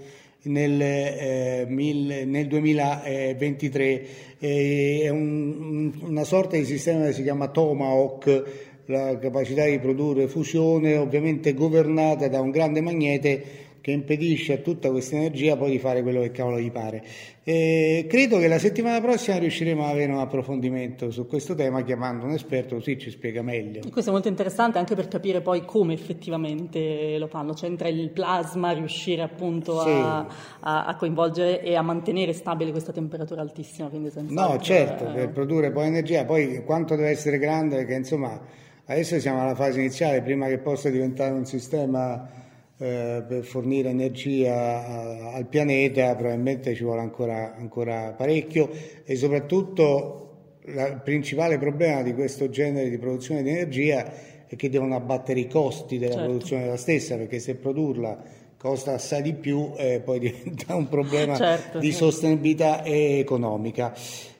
nel, 0.44 0.82
eh, 0.82 1.66
mil, 1.68 2.28
nel 2.28 2.48
2023. 2.48 4.06
Eh, 4.38 5.02
è 5.04 5.10
un, 5.10 5.92
una 6.02 6.24
sorta 6.24 6.56
di 6.56 6.66
sistema 6.66 7.06
che 7.06 7.14
si 7.14 7.24
chiama 7.24 7.48
Tomahawk, 7.48 8.44
la 8.88 9.18
capacità 9.18 9.66
di 9.66 9.80
produrre 9.80 10.28
fusione, 10.28 10.98
ovviamente 10.98 11.54
governata 11.54 12.28
da 12.28 12.40
un 12.42 12.52
grande 12.52 12.82
magnete 12.82 13.65
che 13.86 13.92
impedisce 13.92 14.54
a 14.54 14.58
tutta 14.58 14.90
questa 14.90 15.16
energia 15.16 15.56
poi 15.58 15.70
di 15.70 15.78
fare 15.78 16.02
quello 16.02 16.20
che 16.22 16.32
cavolo 16.32 16.60
gli 16.60 16.72
pare. 16.72 17.04
E 17.44 18.08
credo 18.10 18.40
che 18.40 18.48
la 18.48 18.58
settimana 18.58 19.00
prossima 19.00 19.38
riusciremo 19.38 19.84
ad 19.84 19.92
avere 19.92 20.12
un 20.12 20.18
approfondimento 20.18 21.12
su 21.12 21.28
questo 21.28 21.54
tema 21.54 21.84
chiamando 21.84 22.26
un 22.26 22.32
esperto 22.32 22.78
così 22.78 22.98
ci 22.98 23.12
spiega 23.12 23.44
meglio. 23.44 23.82
E 23.86 23.92
questo 23.92 24.10
è 24.10 24.14
molto 24.14 24.28
interessante 24.28 24.80
anche 24.80 24.96
per 24.96 25.08
capire 25.08 25.42
poi 25.42 25.66
come 25.66 25.94
effettivamente 25.94 27.16
lo 27.20 27.28
fanno, 27.28 27.54
cioè 27.54 27.70
entra 27.70 27.88
il 27.88 28.10
plasma, 28.10 28.72
riuscire 28.72 29.22
appunto 29.22 29.80
sì. 29.82 29.90
a, 29.90 30.18
a, 30.62 30.86
a, 30.86 30.96
coinvolgere 30.96 31.62
e 31.62 31.76
a 31.76 31.84
mantenere 31.84 32.34
stabile 32.34 32.72
questa 32.72 32.92
temperatura 32.92 33.42
altissima. 33.42 33.88
no, 34.30 34.60
certo, 34.60 35.12
eh... 35.12 35.14
per 35.14 35.30
produrre 35.30 35.70
poi 35.70 35.86
energia, 35.86 36.26
poi 36.26 36.64
quanto 36.66 36.96
deve 36.96 37.10
essere 37.10 37.38
grande, 37.38 37.76
perché 37.76 37.94
insomma 37.94 38.42
adesso 38.86 39.20
siamo 39.20 39.42
alla 39.42 39.54
fase 39.54 39.80
iniziale, 39.80 40.24
prima 40.24 40.48
che 40.48 40.58
possa 40.58 40.90
diventare 40.90 41.34
un 41.34 41.46
sistema 41.46 42.44
eh, 42.78 43.24
per 43.28 43.44
fornire 43.44 43.90
energia 43.90 45.32
al 45.34 45.46
pianeta 45.48 46.14
probabilmente 46.16 46.76
ci 46.76 46.84
vuole 46.84 47.02
ancora, 47.02 47.56
ancora 47.56 48.14
parecchio 48.14 48.70
e 49.06 49.16
soprattutto 49.16 50.22
il 50.66 51.02
principale 51.04 51.58
problema 51.58 52.02
di 52.02 52.14
questo 52.14 52.50
genere 52.50 52.90
di 52.90 52.98
produzione 52.98 53.44
di 53.44 53.50
energia 53.50 54.12
è 54.48 54.56
che 54.56 54.70
devono 54.70 54.96
abbattere 54.96 55.40
i 55.40 55.48
costi 55.48 55.98
della 55.98 56.14
certo. 56.14 56.28
produzione 56.28 56.64
della 56.64 56.78
stessa 56.78 57.16
perché 57.18 57.40
se 57.40 57.56
produrla 57.56 58.22
costa 58.58 58.94
assai 58.94 59.22
di 59.22 59.34
più 59.34 59.72
eh, 59.78 60.02
poi 60.04 60.20
diventa 60.20 60.76
un 60.76 60.90
problema 60.90 61.36
certo, 61.36 61.80
di 61.80 61.92
sostenibilità 61.92 62.84
economica. 62.84 63.94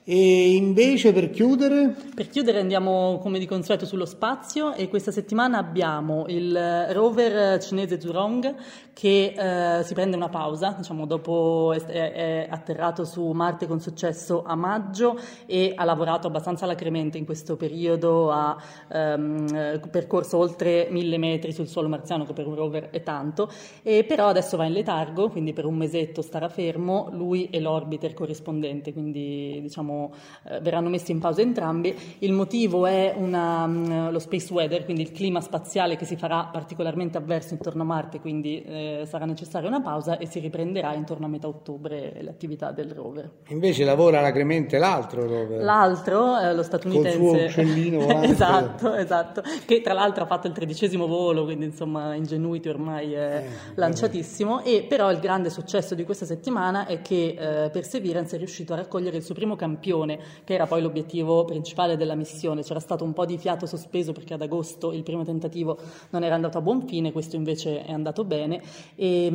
E 0.08 0.54
invece 0.54 1.12
per 1.12 1.30
chiudere? 1.30 1.92
Per 2.14 2.28
chiudere 2.28 2.60
andiamo 2.60 3.18
come 3.20 3.40
di 3.40 3.46
consueto 3.46 3.86
sullo 3.86 4.04
spazio 4.04 4.72
e 4.72 4.86
questa 4.86 5.10
settimana 5.10 5.58
abbiamo 5.58 6.26
il 6.28 6.56
rover 6.90 7.60
cinese 7.60 8.00
Zhurong 8.00 8.54
che 8.92 9.34
eh, 9.36 9.82
si 9.82 9.94
prende 9.94 10.14
una 10.14 10.28
pausa, 10.28 10.76
diciamo 10.78 11.06
dopo 11.06 11.72
è, 11.74 11.80
è, 11.84 12.46
atterrato 12.48 13.04
su 13.04 13.24
Marte 13.32 13.66
con 13.66 13.80
successo 13.80 14.44
a 14.46 14.54
maggio 14.54 15.18
e 15.44 15.72
ha 15.74 15.84
lavorato 15.84 16.28
abbastanza 16.28 16.66
alacremente 16.66 17.18
in 17.18 17.24
questo 17.24 17.56
periodo, 17.56 18.30
ha 18.30 18.56
ehm, 18.88 19.80
percorso 19.90 20.38
oltre 20.38 20.86
mille 20.88 21.18
metri 21.18 21.52
sul 21.52 21.66
suolo 21.66 21.88
marziano 21.88 22.24
che 22.24 22.32
per 22.32 22.46
un 22.46 22.54
rover 22.54 22.90
è 22.90 23.02
tanto, 23.02 23.50
e 23.82 24.04
però 24.04 24.28
adesso 24.28 24.56
va 24.56 24.64
in 24.66 24.72
letargo, 24.72 25.30
quindi 25.30 25.52
per 25.52 25.66
un 25.66 25.74
mesetto 25.74 26.22
starà 26.22 26.48
fermo, 26.48 27.08
lui 27.10 27.50
e 27.50 27.60
l'orbiter 27.60 28.14
corrispondente, 28.14 28.92
quindi 28.92 29.58
diciamo 29.60 29.95
eh, 30.04 30.60
verranno 30.60 30.88
messi 30.88 31.12
in 31.12 31.18
pausa 31.18 31.40
entrambi. 31.40 31.94
Il 32.18 32.32
motivo 32.32 32.86
è 32.86 33.14
una, 33.16 33.66
mm, 33.66 34.08
lo 34.10 34.18
space 34.18 34.52
weather, 34.52 34.84
quindi 34.84 35.02
il 35.02 35.12
clima 35.12 35.40
spaziale 35.40 35.96
che 35.96 36.04
si 36.04 36.16
farà 36.16 36.48
particolarmente 36.50 37.18
avverso 37.18 37.54
intorno 37.54 37.82
a 37.82 37.86
Marte, 37.86 38.20
quindi 38.20 38.62
eh, 38.62 39.02
sarà 39.06 39.24
necessaria 39.24 39.68
una 39.68 39.80
pausa 39.80 40.18
e 40.18 40.26
si 40.26 40.38
riprenderà 40.40 40.94
intorno 40.94 41.26
a 41.26 41.28
metà 41.28 41.48
ottobre 41.48 42.16
l'attività 42.20 42.70
del 42.72 42.90
rover. 42.90 43.30
Invece 43.48 43.84
lavora 43.84 44.18
alacremente 44.18 44.78
l'altro 44.78 45.26
rover. 45.26 45.62
L'altro, 45.62 46.38
eh, 46.38 46.54
lo 46.54 46.62
statunitense. 46.62 47.18
Col 47.18 47.36
suo 47.36 47.44
uccellino 47.44 48.22
esatto, 48.22 48.94
esatto, 48.94 49.42
che 49.64 49.80
tra 49.80 49.94
l'altro 49.94 50.24
ha 50.24 50.26
fatto 50.26 50.46
il 50.46 50.52
tredicesimo 50.52 51.06
volo, 51.06 51.44
quindi 51.44 51.66
insomma 51.66 52.14
Ingenuity 52.14 52.68
ormai 52.68 53.12
è 53.12 53.44
eh, 53.44 53.74
lanciatissimo 53.74 54.62
e 54.62 54.84
però 54.88 55.10
il 55.10 55.18
grande 55.18 55.50
successo 55.50 55.94
di 55.94 56.04
questa 56.04 56.24
settimana 56.24 56.86
è 56.86 57.00
che 57.02 57.36
eh, 57.38 57.70
Perseverance 57.70 58.36
è 58.36 58.38
riuscito 58.38 58.72
a 58.72 58.76
raccogliere 58.76 59.16
il 59.16 59.22
suo 59.22 59.34
primo 59.34 59.56
campione 59.56 59.85
campione, 59.86 60.18
che 60.44 60.54
era 60.54 60.66
poi 60.66 60.82
l'obiettivo 60.82 61.44
principale 61.44 61.96
della 61.96 62.14
missione. 62.14 62.62
C'era 62.62 62.80
stato 62.80 63.04
un 63.04 63.12
po' 63.12 63.24
di 63.24 63.38
fiato 63.38 63.66
sospeso 63.66 64.12
perché 64.12 64.34
ad 64.34 64.42
agosto 64.42 64.92
il 64.92 65.02
primo 65.02 65.24
tentativo 65.24 65.78
non 66.10 66.24
era 66.24 66.34
andato 66.34 66.58
a 66.58 66.60
buon 66.60 66.86
fine, 66.86 67.12
questo 67.12 67.36
invece 67.36 67.84
è 67.84 67.92
andato 67.92 68.24
bene 68.24 68.60
e 68.96 69.28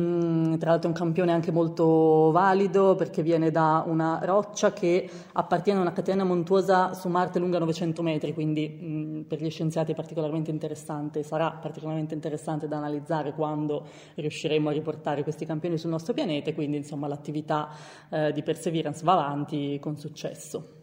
tra 0.58 0.70
l'altro 0.70 0.88
è 0.88 0.92
un 0.92 0.98
campione 0.98 1.32
anche 1.32 1.50
molto 1.50 2.30
valido 2.30 2.94
perché 2.94 3.22
viene 3.22 3.50
da 3.50 3.82
una 3.86 4.20
roccia 4.22 4.72
che 4.72 5.08
appartiene 5.32 5.78
a 5.78 5.82
una 5.82 5.92
catena 5.92 6.24
montuosa 6.24 6.92
su 6.92 7.08
Marte 7.08 7.38
lunga 7.38 7.58
900 7.58 8.02
metri, 8.02 8.34
quindi 8.34 8.68
mh, 8.68 9.24
per 9.28 9.40
gli 9.40 9.50
scienziati 9.50 9.92
è 9.92 9.94
particolarmente 9.94 10.50
interessante, 10.50 11.22
sarà 11.22 11.50
particolarmente 11.50 12.14
interessante 12.14 12.68
da 12.68 12.76
analizzare 12.76 13.32
quando 13.32 13.84
riusciremo 14.16 14.68
a 14.68 14.72
riportare 14.72 15.22
questi 15.22 15.46
campioni 15.46 15.78
sul 15.78 15.90
nostro 15.90 16.12
pianeta 16.12 16.52
quindi 16.52 16.76
insomma 16.76 17.06
l'attività 17.06 17.68
eh, 18.10 18.32
di 18.32 18.42
Perseverance 18.42 19.04
va 19.04 19.12
avanti 19.12 19.78
con 19.80 19.96
successo 19.96 20.41
successo. 20.42 20.80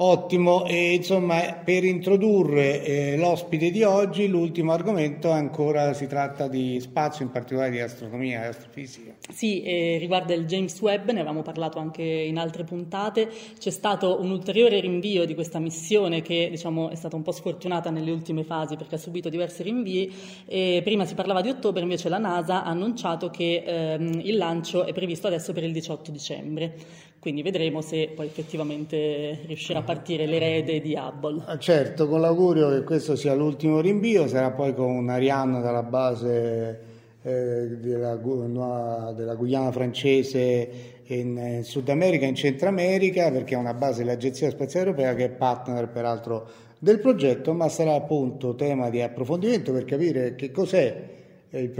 Ottimo, 0.00 0.64
e 0.64 0.94
insomma 0.94 1.60
per 1.64 1.82
introdurre 1.82 2.84
eh, 2.84 3.16
l'ospite 3.16 3.72
di 3.72 3.82
oggi 3.82 4.28
l'ultimo 4.28 4.70
argomento 4.70 5.32
ancora 5.32 5.92
si 5.92 6.06
tratta 6.06 6.46
di 6.46 6.78
spazio, 6.78 7.24
in 7.24 7.32
particolare 7.32 7.72
di 7.72 7.80
astronomia 7.80 8.44
e 8.44 8.46
astrofisica. 8.46 9.14
Sì, 9.28 9.62
eh, 9.62 9.98
riguarda 9.98 10.34
il 10.34 10.46
James 10.46 10.80
Webb, 10.80 11.10
ne 11.10 11.18
avevamo 11.18 11.42
parlato 11.42 11.80
anche 11.80 12.04
in 12.04 12.38
altre 12.38 12.62
puntate, 12.62 13.28
c'è 13.58 13.70
stato 13.70 14.20
un 14.20 14.30
ulteriore 14.30 14.78
rinvio 14.78 15.24
di 15.24 15.34
questa 15.34 15.58
missione 15.58 16.22
che 16.22 16.46
diciamo, 16.48 16.90
è 16.90 16.94
stata 16.94 17.16
un 17.16 17.22
po' 17.22 17.32
sfortunata 17.32 17.90
nelle 17.90 18.12
ultime 18.12 18.44
fasi 18.44 18.76
perché 18.76 18.94
ha 18.94 18.98
subito 18.98 19.28
diversi 19.28 19.64
rinvii, 19.64 20.14
e 20.46 20.80
prima 20.84 21.06
si 21.06 21.14
parlava 21.14 21.40
di 21.40 21.48
ottobre, 21.48 21.82
invece 21.82 22.08
la 22.08 22.18
NASA 22.18 22.62
ha 22.62 22.68
annunciato 22.68 23.30
che 23.30 23.64
ehm, 23.66 24.20
il 24.22 24.36
lancio 24.36 24.84
è 24.84 24.92
previsto 24.92 25.26
adesso 25.26 25.52
per 25.52 25.64
il 25.64 25.72
18 25.72 26.12
dicembre. 26.12 27.06
Quindi 27.20 27.42
vedremo 27.42 27.80
se 27.80 28.12
poi 28.14 28.26
effettivamente 28.26 29.40
riuscirà 29.46 29.80
a 29.80 29.82
partire 29.82 30.24
l'erede 30.26 30.80
di 30.80 30.94
Hubble. 30.94 31.42
Ah, 31.46 31.58
certo, 31.58 32.06
con 32.06 32.20
l'augurio 32.20 32.70
che 32.70 32.84
questo 32.84 33.16
sia 33.16 33.34
l'ultimo 33.34 33.80
rinvio, 33.80 34.28
sarà 34.28 34.52
poi 34.52 34.72
con 34.72 35.08
Ariane 35.08 35.60
dalla 35.60 35.82
base 35.82 36.80
eh, 37.22 37.76
della, 37.80 38.14
della, 38.14 39.34
Guyana 39.34 39.72
francese 39.72 40.70
in, 41.06 41.36
in, 41.36 41.64
Sud 41.64 41.88
America, 41.88 42.24
in 42.24 42.36
Centro 42.36 42.68
America, 42.68 43.32
perché 43.32 43.54
è 43.54 43.58
una 43.58 43.74
base 43.74 44.04
dell'Agenzia 44.04 44.50
Spaziale 44.50 44.86
Europea 44.86 45.14
che 45.14 45.24
è 45.24 45.30
partner 45.30 45.88
peraltro 45.88 46.48
del 46.78 47.00
progetto, 47.00 47.52
ma 47.52 47.68
sarà 47.68 47.94
appunto 47.94 48.54
tema 48.54 48.90
di 48.90 49.02
approfondimento 49.02 49.72
per 49.72 49.84
capire 49.84 50.36
che 50.36 50.52
cos'è 50.52 51.16
il, 51.50 51.72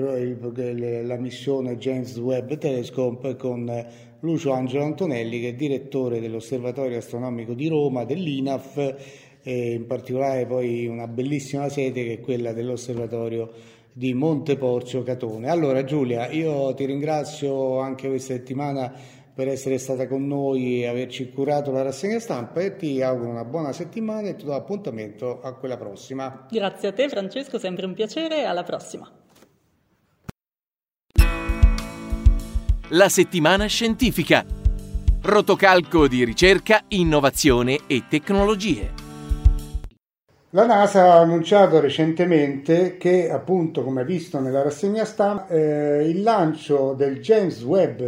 il, 0.57 1.07
la 1.07 1.17
missione 1.17 1.77
James 1.77 2.17
Webb 2.17 2.55
Telescope 2.55 3.37
con 3.37 3.87
Lucio 4.21 4.53
Angelo 4.53 4.85
Antonelli 4.85 5.41
che 5.41 5.49
è 5.51 5.55
direttore 5.55 6.21
dell'Osservatorio 6.21 6.99
Astronomico 6.99 7.55
di 7.55 7.69
Roma, 7.69 8.05
dell'INAF 8.05 8.95
e 9.43 9.73
in 9.73 9.87
particolare 9.87 10.47
poi 10.47 10.87
una 10.87 11.07
bellissima 11.07 11.69
sede 11.69 12.05
che 12.05 12.13
è 12.15 12.21
quella 12.21 12.53
dell'Osservatorio 12.53 13.51
di 13.93 14.15
Monteporcio 14.15 15.03
Catone. 15.03 15.49
Allora 15.49 15.85
Giulia, 15.85 16.29
io 16.31 16.75
ti 16.75 16.85
ringrazio 16.85 17.79
anche 17.79 18.09
questa 18.09 18.35
settimana 18.35 18.93
per 19.39 19.47
essere 19.47 19.79
stata 19.79 20.09
con 20.09 20.27
noi 20.27 20.83
e 20.83 20.89
averci 20.89 21.31
curato 21.31 21.71
la 21.71 21.83
rassegna 21.83 22.19
stampa 22.19 22.61
e 22.61 22.75
ti 22.75 23.01
auguro 23.01 23.31
una 23.31 23.45
buona 23.45 23.73
settimana 23.73 24.29
e 24.29 24.35
ti 24.35 24.45
do 24.45 24.53
appuntamento 24.53 25.41
a 25.41 25.55
quella 25.55 25.77
prossima. 25.77 26.49
Grazie 26.51 26.89
a 26.89 26.93
te 26.93 27.09
Francesco, 27.09 27.57
sempre 27.57 27.87
un 27.87 27.95
piacere 27.95 28.39
e 28.39 28.45
alla 28.45 28.65
prossima. 28.65 29.09
La 32.91 33.11
settimana 33.11 33.67
scientifica. 33.67 34.45
Rotocalco 35.21 36.09
di 36.09 36.25
ricerca, 36.25 36.85
innovazione 36.89 37.81
e 37.87 38.05
tecnologie. 38.09 38.93
La 40.51 40.65
NASA 40.65 41.13
ha 41.13 41.19
annunciato 41.19 41.81
recentemente 41.81 42.97
che, 42.97 43.31
appunto, 43.31 43.83
come 43.83 44.07
visto 44.07 44.41
nella 44.41 44.63
rassegna 44.63 45.05
stampa, 45.05 45.49
eh, 45.49 46.09
il 46.09 46.23
lancio 46.23 46.95
del 46.95 47.21
James 47.21 47.63
Webb 47.63 48.01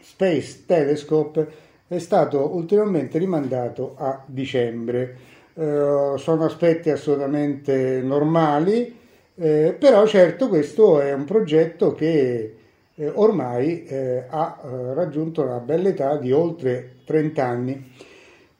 Space 0.00 0.62
Telescope 0.64 1.48
è 1.88 1.98
stato 1.98 2.54
ulteriormente 2.54 3.18
rimandato 3.18 3.96
a 3.98 4.22
dicembre. 4.26 5.16
Eh, 5.54 6.14
sono 6.18 6.44
aspetti 6.44 6.90
assolutamente 6.90 8.00
normali, 8.00 8.96
eh, 9.34 9.74
però 9.76 10.06
certo 10.06 10.48
questo 10.48 11.00
è 11.00 11.12
un 11.12 11.24
progetto 11.24 11.94
che 11.94 12.54
eh, 13.00 13.10
ormai 13.14 13.84
eh, 13.84 14.26
ha 14.28 14.60
eh, 14.62 14.94
raggiunto 14.94 15.42
la 15.42 15.58
bella 15.58 15.88
età 15.88 16.16
di 16.18 16.32
oltre 16.32 16.96
30 17.04 17.44
anni. 17.44 17.92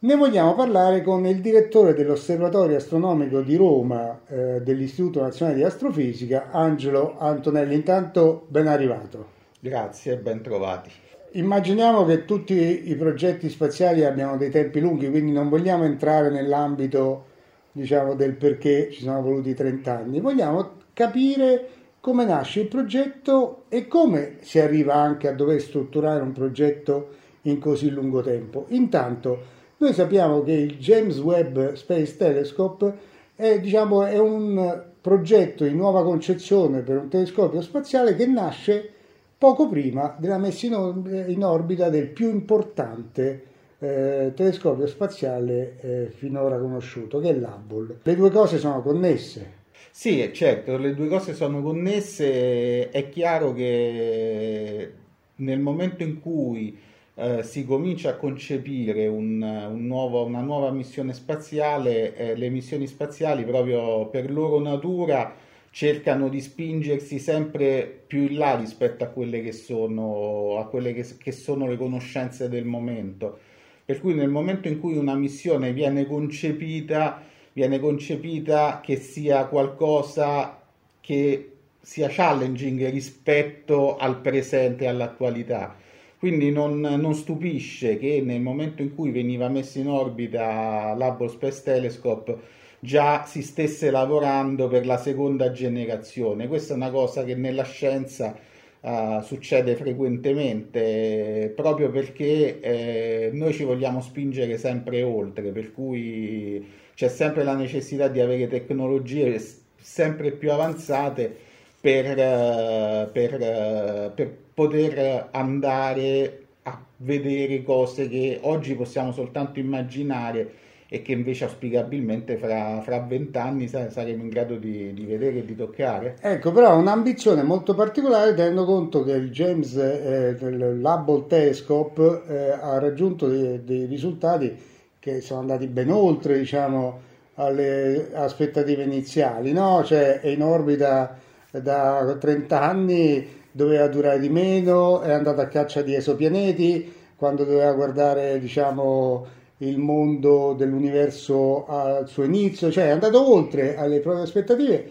Ne 0.02 0.16
vogliamo 0.16 0.54
parlare 0.54 1.02
con 1.02 1.26
il 1.26 1.42
direttore 1.42 1.92
dell'Osservatorio 1.92 2.78
Astronomico 2.78 3.42
di 3.42 3.54
Roma 3.56 4.20
eh, 4.26 4.62
dell'Istituto 4.62 5.20
Nazionale 5.20 5.58
di 5.58 5.64
Astrofisica, 5.64 6.48
Angelo 6.50 7.18
Antonelli. 7.18 7.74
Intanto 7.74 8.46
ben 8.48 8.66
arrivato. 8.66 9.38
Grazie, 9.60 10.16
ben 10.16 10.40
trovati. 10.40 10.90
Immaginiamo 11.32 12.06
che 12.06 12.24
tutti 12.24 12.90
i 12.90 12.96
progetti 12.96 13.50
spaziali 13.50 14.04
abbiano 14.04 14.38
dei 14.38 14.48
tempi 14.48 14.80
lunghi, 14.80 15.10
quindi 15.10 15.32
non 15.32 15.50
vogliamo 15.50 15.84
entrare 15.84 16.30
nell'ambito 16.30 17.26
diciamo, 17.72 18.14
del 18.14 18.36
perché 18.36 18.90
ci 18.90 19.02
sono 19.02 19.20
voluti 19.20 19.52
30 19.52 19.96
anni, 19.96 20.20
vogliamo 20.20 20.78
capire 20.94 21.68
come 22.00 22.24
nasce 22.24 22.60
il 22.60 22.68
progetto 22.68 23.64
e 23.68 23.86
come 23.86 24.36
si 24.40 24.58
arriva 24.58 24.94
anche 24.94 25.28
a 25.28 25.34
dover 25.34 25.60
strutturare 25.60 26.22
un 26.22 26.32
progetto 26.32 27.08
in 27.42 27.58
così 27.58 27.90
lungo 27.90 28.22
tempo. 28.22 28.66
Intanto 28.68 29.58
noi 29.78 29.92
sappiamo 29.92 30.42
che 30.42 30.52
il 30.52 30.76
James 30.78 31.18
Webb 31.18 31.72
Space 31.72 32.16
Telescope 32.16 33.08
è, 33.34 33.60
diciamo, 33.60 34.04
è 34.04 34.18
un 34.18 34.82
progetto 35.00 35.64
di 35.64 35.74
nuova 35.74 36.02
concezione 36.02 36.80
per 36.80 36.98
un 36.98 37.08
telescopio 37.08 37.62
spaziale 37.62 38.14
che 38.14 38.26
nasce 38.26 38.90
poco 39.38 39.68
prima 39.68 40.14
della 40.18 40.36
messa 40.36 40.66
in, 40.66 41.42
orbita 41.42 41.88
del 41.88 42.08
più 42.08 42.28
importante 42.28 43.44
eh, 43.78 44.32
telescopio 44.34 44.86
spaziale 44.86 45.76
eh, 45.80 46.12
finora 46.14 46.58
conosciuto, 46.58 47.18
che 47.18 47.30
è 47.30 47.34
l'Hubble. 47.34 48.00
Le 48.02 48.16
due 48.16 48.30
cose 48.30 48.58
sono 48.58 48.82
connesse. 48.82 49.59
Sì, 49.92 50.30
certo, 50.32 50.76
le 50.78 50.94
due 50.94 51.08
cose 51.08 51.34
sono 51.34 51.62
connesse. 51.62 52.88
È 52.90 53.08
chiaro 53.08 53.52
che 53.52 54.92
nel 55.36 55.58
momento 55.60 56.02
in 56.02 56.20
cui 56.20 56.76
eh, 57.14 57.42
si 57.42 57.64
comincia 57.66 58.10
a 58.10 58.16
concepire 58.16 59.06
un, 59.06 59.42
un 59.42 59.86
nuovo, 59.86 60.24
una 60.24 60.40
nuova 60.40 60.70
missione 60.70 61.12
spaziale, 61.12 62.14
eh, 62.16 62.36
le 62.36 62.48
missioni 62.50 62.86
spaziali 62.86 63.44
proprio 63.44 64.06
per 64.08 64.30
loro 64.30 64.58
natura 64.60 65.34
cercano 65.70 66.28
di 66.28 66.40
spingersi 66.40 67.18
sempre 67.18 68.02
più 68.06 68.22
in 68.22 68.36
là 68.38 68.56
rispetto 68.56 69.04
a 69.04 69.08
quelle 69.08 69.42
che 69.42 69.52
sono, 69.52 70.58
a 70.58 70.66
quelle 70.66 70.92
che, 70.94 71.06
che 71.18 71.32
sono 71.32 71.66
le 71.68 71.76
conoscenze 71.76 72.48
del 72.48 72.64
momento. 72.64 73.38
Per 73.84 74.00
cui 74.00 74.14
nel 74.14 74.28
momento 74.28 74.68
in 74.68 74.78
cui 74.80 74.96
una 74.96 75.14
missione 75.14 75.72
viene 75.72 76.06
concepita, 76.06 77.22
viene 77.60 77.78
concepita 77.78 78.80
che 78.82 78.96
sia 78.96 79.44
qualcosa 79.44 80.62
che 80.98 81.52
sia 81.78 82.08
challenging 82.10 82.88
rispetto 82.88 83.98
al 83.98 84.18
presente 84.22 84.84
e 84.84 84.86
all'attualità. 84.86 85.76
Quindi 86.18 86.50
non, 86.50 86.80
non, 86.80 87.14
stupisce 87.14 87.98
che 87.98 88.22
nel 88.24 88.40
momento 88.40 88.80
in 88.80 88.94
cui 88.94 89.10
veniva 89.10 89.48
messo 89.48 89.78
in 89.78 89.88
orbita 89.88 90.94
l'Hubble 90.96 91.28
Space 91.28 91.62
Telescope 91.62 92.38
già 92.78 93.24
si 93.26 93.42
stesse 93.42 93.90
lavorando 93.90 94.68
per 94.68 94.86
la 94.86 94.96
seconda 94.96 95.52
generazione. 95.52 96.48
Questa 96.48 96.72
è 96.72 96.76
una 96.76 96.90
cosa 96.90 97.24
che 97.24 97.34
nella 97.34 97.64
scienza 97.64 98.34
uh, 98.80 99.20
succede 99.20 99.76
frequentemente 99.76 101.52
proprio 101.54 101.90
perché 101.90 102.60
eh, 102.60 103.30
noi 103.34 103.52
ci 103.52 103.64
vogliamo 103.64 104.00
spingere 104.00 104.56
sempre 104.56 105.02
oltre, 105.02 105.50
per 105.50 105.72
cui 105.72 106.78
c'è 107.00 107.08
sempre 107.08 107.44
la 107.44 107.54
necessità 107.54 108.08
di 108.08 108.20
avere 108.20 108.46
tecnologie 108.46 109.42
sempre 109.80 110.32
più 110.32 110.52
avanzate 110.52 111.34
per, 111.80 112.10
uh, 112.10 113.10
per, 113.10 113.32
uh, 113.40 114.14
per 114.14 114.36
poter 114.52 115.28
andare 115.30 116.42
a 116.64 116.78
vedere 116.98 117.62
cose 117.62 118.06
che 118.06 118.40
oggi 118.42 118.74
possiamo 118.74 119.12
soltanto 119.12 119.58
immaginare 119.58 120.52
e 120.90 121.00
che 121.00 121.12
invece 121.12 121.44
auspicabilmente 121.44 122.36
fra, 122.36 122.82
vent'anni 123.08 123.66
saremo 123.66 124.22
in 124.22 124.28
grado 124.28 124.56
di, 124.56 124.92
di, 124.92 125.06
vedere 125.06 125.38
e 125.38 125.44
di 125.46 125.56
toccare. 125.56 126.16
Ecco, 126.20 126.52
però 126.52 126.76
un'ambizione 126.76 127.42
molto 127.42 127.74
particolare 127.74 128.34
tenendo 128.34 128.66
conto 128.66 129.04
che 129.04 129.12
il 129.12 129.30
James 129.30 129.74
eh, 129.74 130.36
Hubble 130.38 131.24
Telescope 131.26 132.24
eh, 132.28 132.50
ha 132.50 132.78
raggiunto 132.78 133.26
dei, 133.26 133.64
dei, 133.64 133.86
risultati 133.86 134.68
che 135.00 135.20
sono 135.22 135.40
andati 135.40 135.66
ben 135.66 135.90
oltre 135.90 136.38
diciamo, 136.38 137.00
alle 137.34 138.10
aspettative 138.12 138.82
iniziali, 138.82 139.52
no? 139.52 139.82
cioè 139.82 140.20
è 140.20 140.28
in 140.28 140.42
orbita 140.42 141.18
da 141.50 142.16
30 142.20 142.60
anni, 142.60 143.26
doveva 143.50 143.88
durare 143.88 144.20
di 144.20 144.28
meno, 144.28 145.00
è 145.00 145.10
andato 145.10 145.40
a 145.40 145.46
caccia 145.46 145.82
di 145.82 145.94
esopianeti, 145.94 146.92
quando 147.16 147.44
doveva 147.44 147.72
guardare 147.72 148.38
diciamo, 148.38 149.26
il 149.58 149.78
mondo 149.78 150.52
dell'universo 150.52 151.66
al 151.66 152.06
suo 152.06 152.24
inizio, 152.24 152.70
cioè 152.70 152.84
è 152.86 152.90
andato 152.90 153.26
oltre 153.32 153.76
alle 153.76 154.00
proprie 154.00 154.24
aspettative 154.24 154.90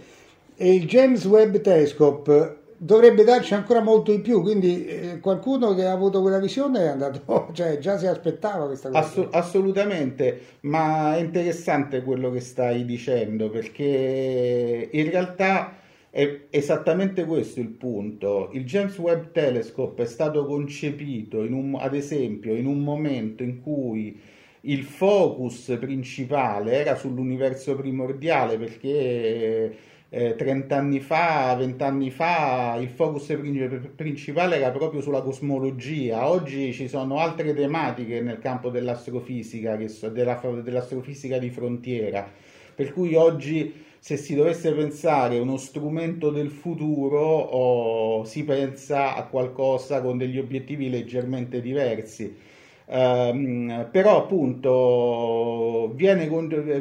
e 0.61 0.73
il 0.73 0.87
James 0.87 1.23
Webb 1.23 1.61
Telescope 1.61 2.58
dovrebbe 2.81 3.25
darci 3.25 3.53
ancora 3.53 3.81
molto 3.81 4.12
di 4.12 4.21
più, 4.21 4.41
quindi 4.41 4.86
eh, 4.86 5.19
qualcuno 5.19 5.75
che 5.75 5.86
ha 5.86 5.91
avuto 5.91 6.21
quella 6.21 6.39
visione 6.39 6.79
è 6.79 6.88
andato, 6.88 7.50
cioè 7.53 7.77
già 7.77 7.98
si 7.98 8.07
aspettava 8.07 8.67
questa 8.67 8.89
cosa. 8.89 9.01
Assu- 9.01 9.27
assolutamente, 9.31 10.41
ma 10.62 11.15
è 11.17 11.19
interessante 11.19 12.01
quello 12.01 12.31
che 12.31 12.39
stai 12.39 12.86
dicendo 12.86 13.50
perché 13.50 14.89
in 14.89 15.09
realtà 15.12 15.75
è 16.09 16.45
esattamente 16.50 17.25
questo 17.25 17.59
il 17.59 17.67
punto. 17.69 18.50
Il 18.53 18.63
James 18.63 18.98
Webb 18.98 19.31
Telescope 19.31 20.03
è 20.03 20.07
stato 20.07 20.45
concepito, 20.45 21.39
un, 21.39 21.77
ad 21.77 21.93
esempio, 21.93 22.55
in 22.55 22.65
un 22.65 22.79
momento 22.79 23.43
in 23.43 23.62
cui 23.62 24.19
il 24.62 24.83
focus 24.83 25.77
principale 25.79 26.74
era 26.74 26.95
sull'universo 26.95 27.75
primordiale 27.75 28.57
perché 28.57 29.75
eh, 30.09 30.35
30 30.35 30.75
anni 30.75 30.99
fa, 30.99 31.55
20 31.55 31.83
anni 31.83 32.09
fa 32.09 32.77
il 32.79 32.89
focus 32.89 33.37
principale 33.95 34.55
era 34.55 34.71
proprio 34.71 35.01
sulla 35.01 35.21
cosmologia, 35.21 36.27
oggi 36.27 36.73
ci 36.73 36.87
sono 36.87 37.19
altre 37.19 37.53
tematiche 37.53 38.19
nel 38.21 38.39
campo 38.39 38.69
dell'astrofisica, 38.69 39.77
so, 39.87 40.09
della, 40.09 40.39
dell'astrofisica 40.63 41.37
di 41.37 41.49
frontiera, 41.51 42.27
per 42.73 42.91
cui 42.91 43.13
oggi 43.13 43.85
se 43.99 44.17
si 44.17 44.33
dovesse 44.33 44.71
pensare 44.71 45.37
a 45.37 45.41
uno 45.41 45.57
strumento 45.57 46.31
del 46.31 46.49
futuro 46.49 47.19
oh, 47.19 48.23
si 48.23 48.43
pensa 48.45 49.13
a 49.13 49.25
qualcosa 49.25 50.01
con 50.01 50.17
degli 50.17 50.39
obiettivi 50.39 50.89
leggermente 50.89 51.61
diversi 51.61 52.47
Um, 52.91 53.88
però 53.91 54.24
appunto 54.24 55.91
viene, 55.93 56.27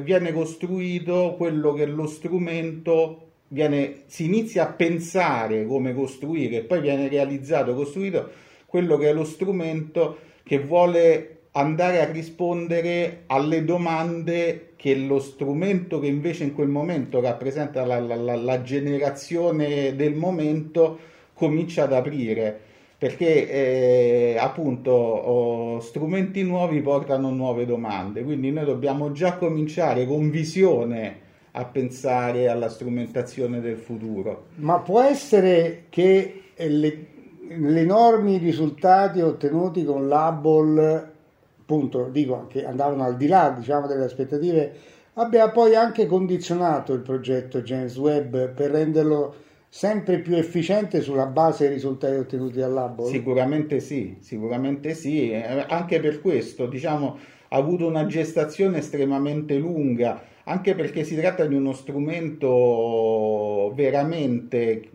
viene, 0.00 0.32
costruito 0.32 1.34
quello 1.36 1.74
che 1.74 1.82
è 1.82 1.86
lo 1.86 2.06
strumento, 2.06 3.32
viene, 3.48 4.04
si 4.06 4.24
inizia 4.24 4.62
a 4.62 4.72
pensare 4.72 5.66
come 5.66 5.92
costruire 5.92 6.56
e 6.56 6.62
poi 6.62 6.80
viene 6.80 7.08
realizzato, 7.08 7.74
costruito 7.74 8.30
quello 8.64 8.96
che 8.96 9.10
è 9.10 9.12
lo 9.12 9.24
strumento 9.24 10.16
che 10.44 10.58
vuole 10.60 11.40
andare 11.52 12.00
a 12.00 12.10
rispondere 12.10 13.24
alle 13.26 13.62
domande 13.64 14.72
che 14.76 14.94
lo 14.94 15.18
strumento 15.18 16.00
che 16.00 16.06
invece 16.06 16.44
in 16.44 16.54
quel 16.54 16.68
momento 16.68 17.20
rappresenta 17.20 17.84
la, 17.84 17.98
la, 18.00 18.14
la, 18.14 18.34
la 18.34 18.62
generazione 18.62 19.94
del 19.94 20.14
momento 20.14 20.98
comincia 21.34 21.82
ad 21.82 21.92
aprire 21.92 22.60
perché 22.98 23.48
eh, 23.48 24.36
appunto 24.38 24.90
oh, 24.90 25.80
strumenti 25.80 26.42
nuovi 26.42 26.80
portano 26.80 27.30
nuove 27.30 27.64
domande, 27.64 28.24
quindi 28.24 28.50
noi 28.50 28.64
dobbiamo 28.64 29.12
già 29.12 29.36
cominciare 29.36 30.04
con 30.04 30.30
visione 30.30 31.26
a 31.52 31.64
pensare 31.64 32.48
alla 32.48 32.68
strumentazione 32.68 33.60
del 33.60 33.76
futuro. 33.76 34.46
Ma 34.56 34.80
può 34.80 35.00
essere 35.00 35.84
che 35.90 36.42
le, 36.56 37.06
gli 37.48 37.78
enormi 37.78 38.36
risultati 38.38 39.20
ottenuti 39.20 39.84
con 39.84 40.08
l'Hubble, 40.08 41.12
appunto, 41.60 42.08
dico 42.10 42.46
che 42.48 42.64
andavano 42.64 43.04
al 43.04 43.16
di 43.16 43.28
là 43.28 43.54
diciamo, 43.56 43.86
delle 43.86 44.04
aspettative, 44.04 44.72
abbia 45.14 45.48
poi 45.50 45.76
anche 45.76 46.06
condizionato 46.06 46.92
il 46.92 47.00
progetto 47.00 47.62
James 47.62 47.96
Webb 47.96 48.36
per 48.54 48.70
renderlo 48.70 49.46
sempre 49.68 50.20
più 50.20 50.36
efficiente 50.36 51.02
sulla 51.02 51.26
base 51.26 51.66
dei 51.66 51.74
risultati 51.74 52.14
ottenuti 52.14 52.58
dall'Hubble? 52.58 53.06
Sicuramente 53.06 53.80
sì, 53.80 54.16
sicuramente 54.20 54.94
sì, 54.94 55.30
eh, 55.30 55.66
anche 55.68 56.00
per 56.00 56.20
questo 56.20 56.66
diciamo 56.66 57.18
ha 57.48 57.56
avuto 57.56 57.86
una 57.86 58.06
gestazione 58.06 58.78
estremamente 58.78 59.56
lunga, 59.56 60.22
anche 60.44 60.74
perché 60.74 61.04
si 61.04 61.16
tratta 61.16 61.46
di 61.46 61.54
uno 61.54 61.72
strumento 61.72 63.72
veramente, 63.74 64.90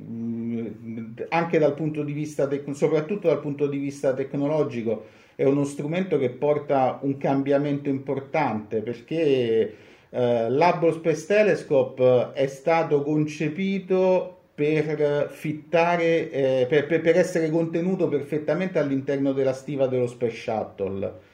anche 1.30 1.58
dal 1.58 1.74
punto 1.74 2.04
di 2.04 2.12
vista, 2.12 2.48
tec- 2.48 2.76
soprattutto 2.76 3.28
dal 3.28 3.40
punto 3.40 3.68
di 3.68 3.78
vista 3.78 4.14
tecnologico, 4.14 5.06
è 5.36 5.46
uno 5.46 5.64
strumento 5.64 6.20
che 6.20 6.30
porta 6.30 7.00
un 7.02 7.18
cambiamento 7.18 7.90
importante 7.90 8.82
perché 8.82 9.76
eh, 10.10 10.50
l'Hubble 10.50 10.92
Space 10.92 11.26
Telescope 11.26 12.34
è 12.34 12.46
stato 12.46 13.02
concepito 13.02 14.43
per 14.56 15.30
fittare, 15.32 16.30
eh, 16.30 16.66
per, 16.70 16.86
per, 16.86 17.02
per, 17.02 17.18
essere 17.18 17.50
contenuto 17.50 18.08
perfettamente 18.08 18.78
all'interno 18.78 19.34
della 19.34 19.54
stiva 19.54 19.88
dello 19.88 20.08
Space 20.08 20.36
Shuttle. 20.36 21.32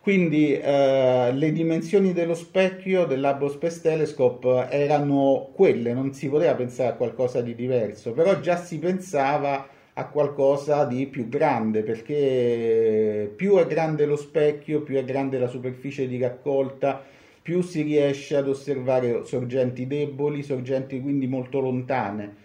Quindi 0.00 0.52
eh, 0.58 1.30
le 1.32 1.52
dimensioni 1.52 2.12
dello 2.12 2.34
specchio 2.34 3.04
dell'Hubble 3.04 3.50
Space 3.50 3.80
Telescope 3.80 4.66
erano 4.68 5.50
quelle, 5.54 5.92
non 5.94 6.12
si 6.12 6.28
poteva 6.28 6.54
pensare 6.54 6.90
a 6.90 6.94
qualcosa 6.94 7.40
di 7.40 7.54
diverso, 7.54 8.12
però 8.12 8.40
già 8.40 8.56
si 8.56 8.78
pensava 8.80 9.68
a 9.94 10.08
qualcosa 10.08 10.84
di 10.86 11.06
più 11.06 11.28
grande, 11.28 11.82
perché 11.82 13.32
più 13.34 13.56
è 13.58 13.66
grande 13.66 14.04
lo 14.06 14.16
specchio, 14.16 14.82
più 14.82 14.96
è 14.96 15.04
grande 15.04 15.38
la 15.38 15.46
superficie 15.46 16.08
di 16.08 16.18
raccolta, 16.18 17.00
più 17.40 17.62
si 17.62 17.82
riesce 17.82 18.36
ad 18.36 18.48
osservare 18.48 19.24
sorgenti 19.24 19.86
deboli, 19.86 20.42
sorgenti 20.42 21.00
quindi 21.00 21.26
molto 21.26 21.60
lontane. 21.60 22.41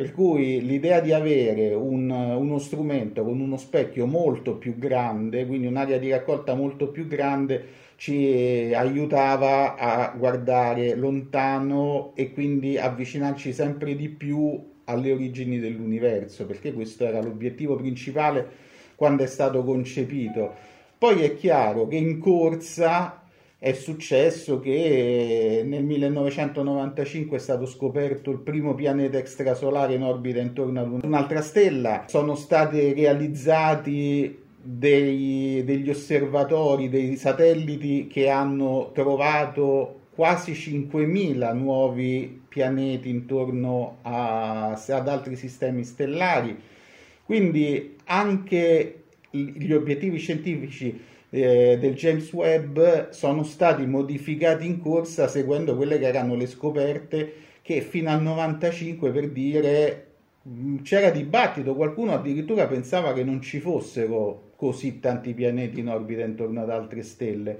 Per 0.00 0.12
cui 0.12 0.64
l'idea 0.64 1.00
di 1.00 1.12
avere 1.12 1.74
un, 1.74 2.08
uno 2.08 2.58
strumento 2.58 3.22
con 3.22 3.38
uno 3.38 3.58
specchio 3.58 4.06
molto 4.06 4.56
più 4.56 4.78
grande, 4.78 5.44
quindi 5.44 5.66
un'area 5.66 5.98
di 5.98 6.08
raccolta 6.08 6.54
molto 6.54 6.88
più 6.88 7.06
grande, 7.06 7.62
ci 7.96 8.72
aiutava 8.74 9.76
a 9.76 10.14
guardare 10.16 10.94
lontano 10.94 12.12
e 12.14 12.32
quindi 12.32 12.78
avvicinarci 12.78 13.52
sempre 13.52 13.94
di 13.94 14.08
più 14.08 14.58
alle 14.84 15.12
origini 15.12 15.58
dell'universo, 15.58 16.46
perché 16.46 16.72
questo 16.72 17.04
era 17.04 17.20
l'obiettivo 17.20 17.76
principale 17.76 18.48
quando 18.94 19.22
è 19.22 19.26
stato 19.26 19.62
concepito. 19.62 20.50
Poi 20.96 21.20
è 21.24 21.36
chiaro 21.36 21.86
che 21.86 21.96
in 21.96 22.18
corsa 22.18 23.19
è 23.62 23.74
successo 23.74 24.58
che 24.58 25.62
nel 25.66 25.84
1995 25.84 27.36
è 27.36 27.40
stato 27.40 27.66
scoperto 27.66 28.30
il 28.30 28.38
primo 28.38 28.74
pianeta 28.74 29.18
extrasolare 29.18 29.92
in 29.92 30.02
orbita 30.02 30.40
intorno 30.40 30.80
ad 30.80 31.04
un'altra 31.04 31.42
stella, 31.42 32.04
sono 32.08 32.36
stati 32.36 32.94
realizzati 32.94 34.34
dei, 34.62 35.62
degli 35.62 35.90
osservatori, 35.90 36.88
dei 36.88 37.16
satelliti 37.16 38.06
che 38.06 38.30
hanno 38.30 38.92
trovato 38.94 39.96
quasi 40.14 40.52
5.000 40.52 41.54
nuovi 41.54 42.40
pianeti 42.48 43.10
intorno 43.10 43.98
a, 44.00 44.70
ad 44.70 45.08
altri 45.08 45.36
sistemi 45.36 45.84
stellari. 45.84 46.58
Quindi 47.26 47.96
anche 48.04 49.02
gli 49.30 49.72
obiettivi 49.72 50.16
scientifici 50.16 51.08
eh, 51.30 51.78
del 51.80 51.94
James 51.94 52.32
Webb 52.32 53.10
sono 53.10 53.42
stati 53.44 53.86
modificati 53.86 54.66
in 54.66 54.80
corsa 54.80 55.28
seguendo 55.28 55.76
quelle 55.76 55.98
che 55.98 56.06
erano 56.06 56.34
le 56.34 56.46
scoperte 56.46 57.34
che 57.62 57.80
fino 57.80 58.10
al 58.10 58.20
95 58.20 59.10
per 59.10 59.30
dire 59.30 60.06
mm, 60.48 60.78
c'era 60.82 61.10
dibattito, 61.10 61.74
qualcuno 61.74 62.12
addirittura 62.12 62.66
pensava 62.66 63.12
che 63.12 63.22
non 63.22 63.40
ci 63.40 63.60
fossero 63.60 64.50
così 64.56 65.00
tanti 65.00 65.32
pianeti 65.32 65.80
in 65.80 65.88
orbita 65.88 66.22
intorno 66.22 66.60
ad 66.62 66.70
altre 66.70 67.02
stelle. 67.02 67.58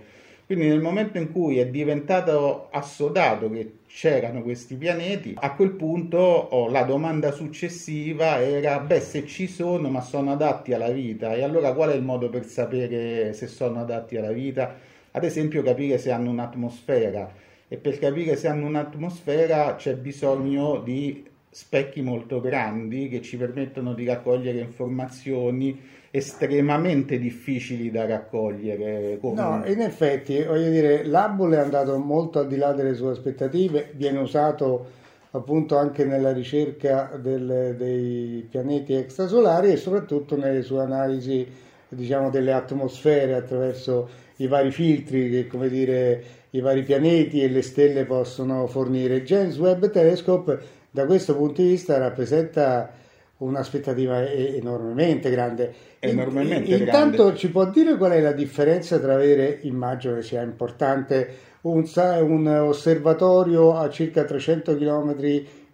Quindi 0.51 0.67
nel 0.67 0.81
momento 0.81 1.17
in 1.17 1.31
cui 1.31 1.61
è 1.61 1.69
diventato 1.69 2.71
assodato 2.73 3.49
che 3.51 3.83
c'erano 3.87 4.43
questi 4.43 4.75
pianeti, 4.75 5.33
a 5.39 5.55
quel 5.55 5.71
punto 5.71 6.19
oh, 6.19 6.69
la 6.69 6.83
domanda 6.83 7.31
successiva 7.31 8.41
era, 8.43 8.81
beh, 8.81 8.99
se 8.99 9.25
ci 9.27 9.47
sono, 9.47 9.91
ma 9.91 10.01
sono 10.01 10.33
adatti 10.33 10.73
alla 10.73 10.91
vita, 10.91 11.35
e 11.35 11.45
allora 11.45 11.73
qual 11.73 11.91
è 11.91 11.95
il 11.95 12.03
modo 12.03 12.31
per 12.31 12.47
sapere 12.47 13.33
se 13.33 13.47
sono 13.47 13.79
adatti 13.79 14.17
alla 14.17 14.33
vita? 14.33 14.75
Ad 15.13 15.23
esempio 15.23 15.63
capire 15.63 15.99
se 15.99 16.11
hanno 16.11 16.31
un'atmosfera, 16.31 17.33
e 17.69 17.77
per 17.77 18.01
capire 18.01 18.35
se 18.35 18.49
hanno 18.49 18.67
un'atmosfera 18.67 19.77
c'è 19.77 19.95
bisogno 19.95 20.81
di 20.81 21.30
specchi 21.51 22.01
molto 22.01 22.41
grandi 22.41 23.09
che 23.09 23.21
ci 23.21 23.37
permettono 23.37 23.93
di 23.93 24.05
raccogliere 24.05 24.61
informazioni 24.61 25.79
estremamente 26.13 27.19
difficili 27.19 27.91
da 27.91 28.07
raccogliere. 28.07 29.19
Come... 29.21 29.41
No, 29.41 29.63
in 29.67 29.81
effetti, 29.81 30.43
voglio 30.43 30.71
dire, 30.71 31.05
l'Hubble 31.05 31.57
è 31.57 31.61
andato 31.61 31.99
molto 31.99 32.39
al 32.39 32.49
di 32.49 32.57
là 32.57 32.73
delle 32.73 32.95
sue 32.95 33.11
aspettative, 33.11 33.93
viene 33.95 34.19
usato 34.19 34.99
appunto 35.33 35.77
anche 35.77 36.05
nella 36.05 36.33
ricerca 36.33 37.17
del, 37.21 37.75
dei 37.77 38.47
pianeti 38.51 38.95
extrasolari 38.95 39.71
e 39.71 39.77
soprattutto 39.77 40.37
nelle 40.37 40.63
sue 40.63 40.81
analisi 40.81 41.47
diciamo, 41.89 42.31
delle 42.31 42.53
atmosfere 42.53 43.35
attraverso 43.35 44.09
i 44.37 44.47
vari 44.47 44.71
filtri 44.73 45.31
che 45.31 45.47
come 45.47 45.69
dire 45.69 46.25
i 46.51 46.61
vari 46.61 46.83
pianeti 46.83 47.43
e 47.43 47.49
le 47.49 47.63
stelle 47.63 48.05
possono 48.05 48.67
fornire. 48.67 49.23
James 49.23 49.57
Webb 49.59 49.87
Telescope 49.87 50.79
da 50.91 51.07
questo 51.07 51.37
punto 51.37 51.63
di 51.63 51.69
vista 51.69 51.99
rappresenta 51.99 52.91
un'aspettativa 53.39 54.29
enormemente 54.29 55.31
grande. 55.31 55.75
Enormemente 55.99 56.75
in, 56.75 56.81
Intanto 56.83 57.25
grande. 57.25 57.39
ci 57.39 57.51
può 57.51 57.67
dire 57.67 57.97
qual 57.97 58.13
è 58.13 58.21
la 58.21 58.33
differenza 58.33 58.99
tra 58.99 59.15
avere, 59.15 59.61
immagino 59.63 60.15
che 60.17 60.23
sia 60.23 60.43
importante, 60.43 61.37
un, 61.63 61.85
un 61.95 62.47
osservatorio 62.47 63.77
a 63.77 63.89
circa 63.89 64.25
300 64.25 64.77
km 64.77 65.17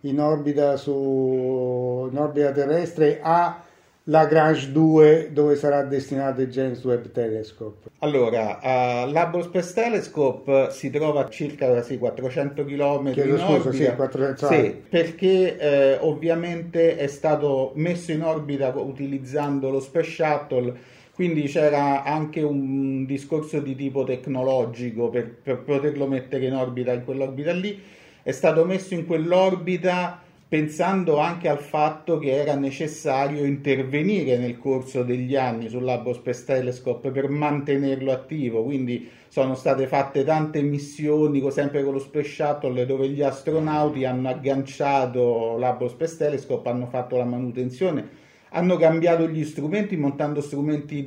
in 0.00 0.20
orbita, 0.20 0.76
su, 0.76 2.09
in 2.11 2.18
orbita 2.18 2.52
terrestre 2.52 3.18
a 3.22 3.65
Lagrange 4.09 4.71
2 4.71 5.31
dove 5.33 5.57
sarà 5.57 5.83
destinato 5.83 6.40
il 6.40 6.49
James 6.49 6.83
Webb 6.85 7.07
Telescope? 7.07 7.88
Allora, 7.99 8.61
uh, 8.62 9.11
l'Hubble 9.11 9.42
Space 9.42 9.73
Telescope 9.75 10.69
si 10.71 10.90
trova 10.90 11.25
a 11.25 11.29
circa 11.29 11.83
sì, 11.83 11.99
400 11.99 12.64
km 12.64 13.12
Chiedo 13.12 13.37
in 13.37 13.38
scusa, 13.38 13.73
Sì, 13.73 13.85
400... 13.95 14.47
sì 14.47 14.83
perché 14.88 15.59
eh, 15.59 15.99
ovviamente 16.01 16.97
è 16.97 17.09
stato 17.09 17.73
messo 17.75 18.12
in 18.12 18.23
orbita 18.23 18.69
utilizzando 18.77 19.71
lo 19.71 19.81
Space 19.81 20.11
Shuttle 20.11 20.75
quindi 21.16 21.45
c'era 21.45 22.05
anche 22.05 22.42
un 22.42 23.07
discorso 23.07 23.59
di 23.59 23.75
tipo 23.75 24.05
tecnologico 24.05 25.09
per, 25.09 25.35
per 25.42 25.62
poterlo 25.62 26.07
mettere 26.07 26.45
in 26.45 26.55
orbita 26.55 26.92
in 26.92 27.05
quell'orbita 27.05 27.53
lì. 27.53 27.81
È 28.23 28.33
stato 28.33 28.66
messo 28.66 28.92
in 28.92 29.07
quell'orbita 29.07 30.21
pensando 30.48 31.18
anche 31.18 31.48
al 31.48 31.59
fatto 31.59 32.18
che 32.18 32.30
era 32.30 32.54
necessario 32.54 33.44
intervenire 33.44 34.38
nel 34.38 34.59
corso 34.59 35.02
degli 35.02 35.35
anni 35.35 35.68
sull'Hubble 35.68 36.14
Space 36.14 36.44
Telescope 36.44 37.11
per 37.11 37.28
mantenerlo 37.28 38.12
attivo, 38.12 38.62
quindi 38.62 39.09
sono 39.28 39.54
state 39.54 39.87
fatte 39.88 40.22
tante 40.22 40.62
missioni 40.62 41.42
sempre 41.50 41.82
con 41.82 41.94
lo 41.94 41.98
Space 41.98 42.28
Shuttle 42.30 42.87
dove 42.87 43.09
gli 43.09 43.22
astronauti 43.22 44.04
hanno 44.04 44.28
agganciato 44.28 45.56
l'Hubble 45.59 45.88
Space 45.88 46.16
Telescope, 46.16 46.68
hanno 46.68 46.87
fatto 46.87 47.16
la 47.16 47.24
manutenzione 47.24 48.24
hanno 48.50 48.76
cambiato 48.76 49.28
gli 49.28 49.44
strumenti 49.44 49.96
montando 49.96 50.40
strumenti 50.40 51.02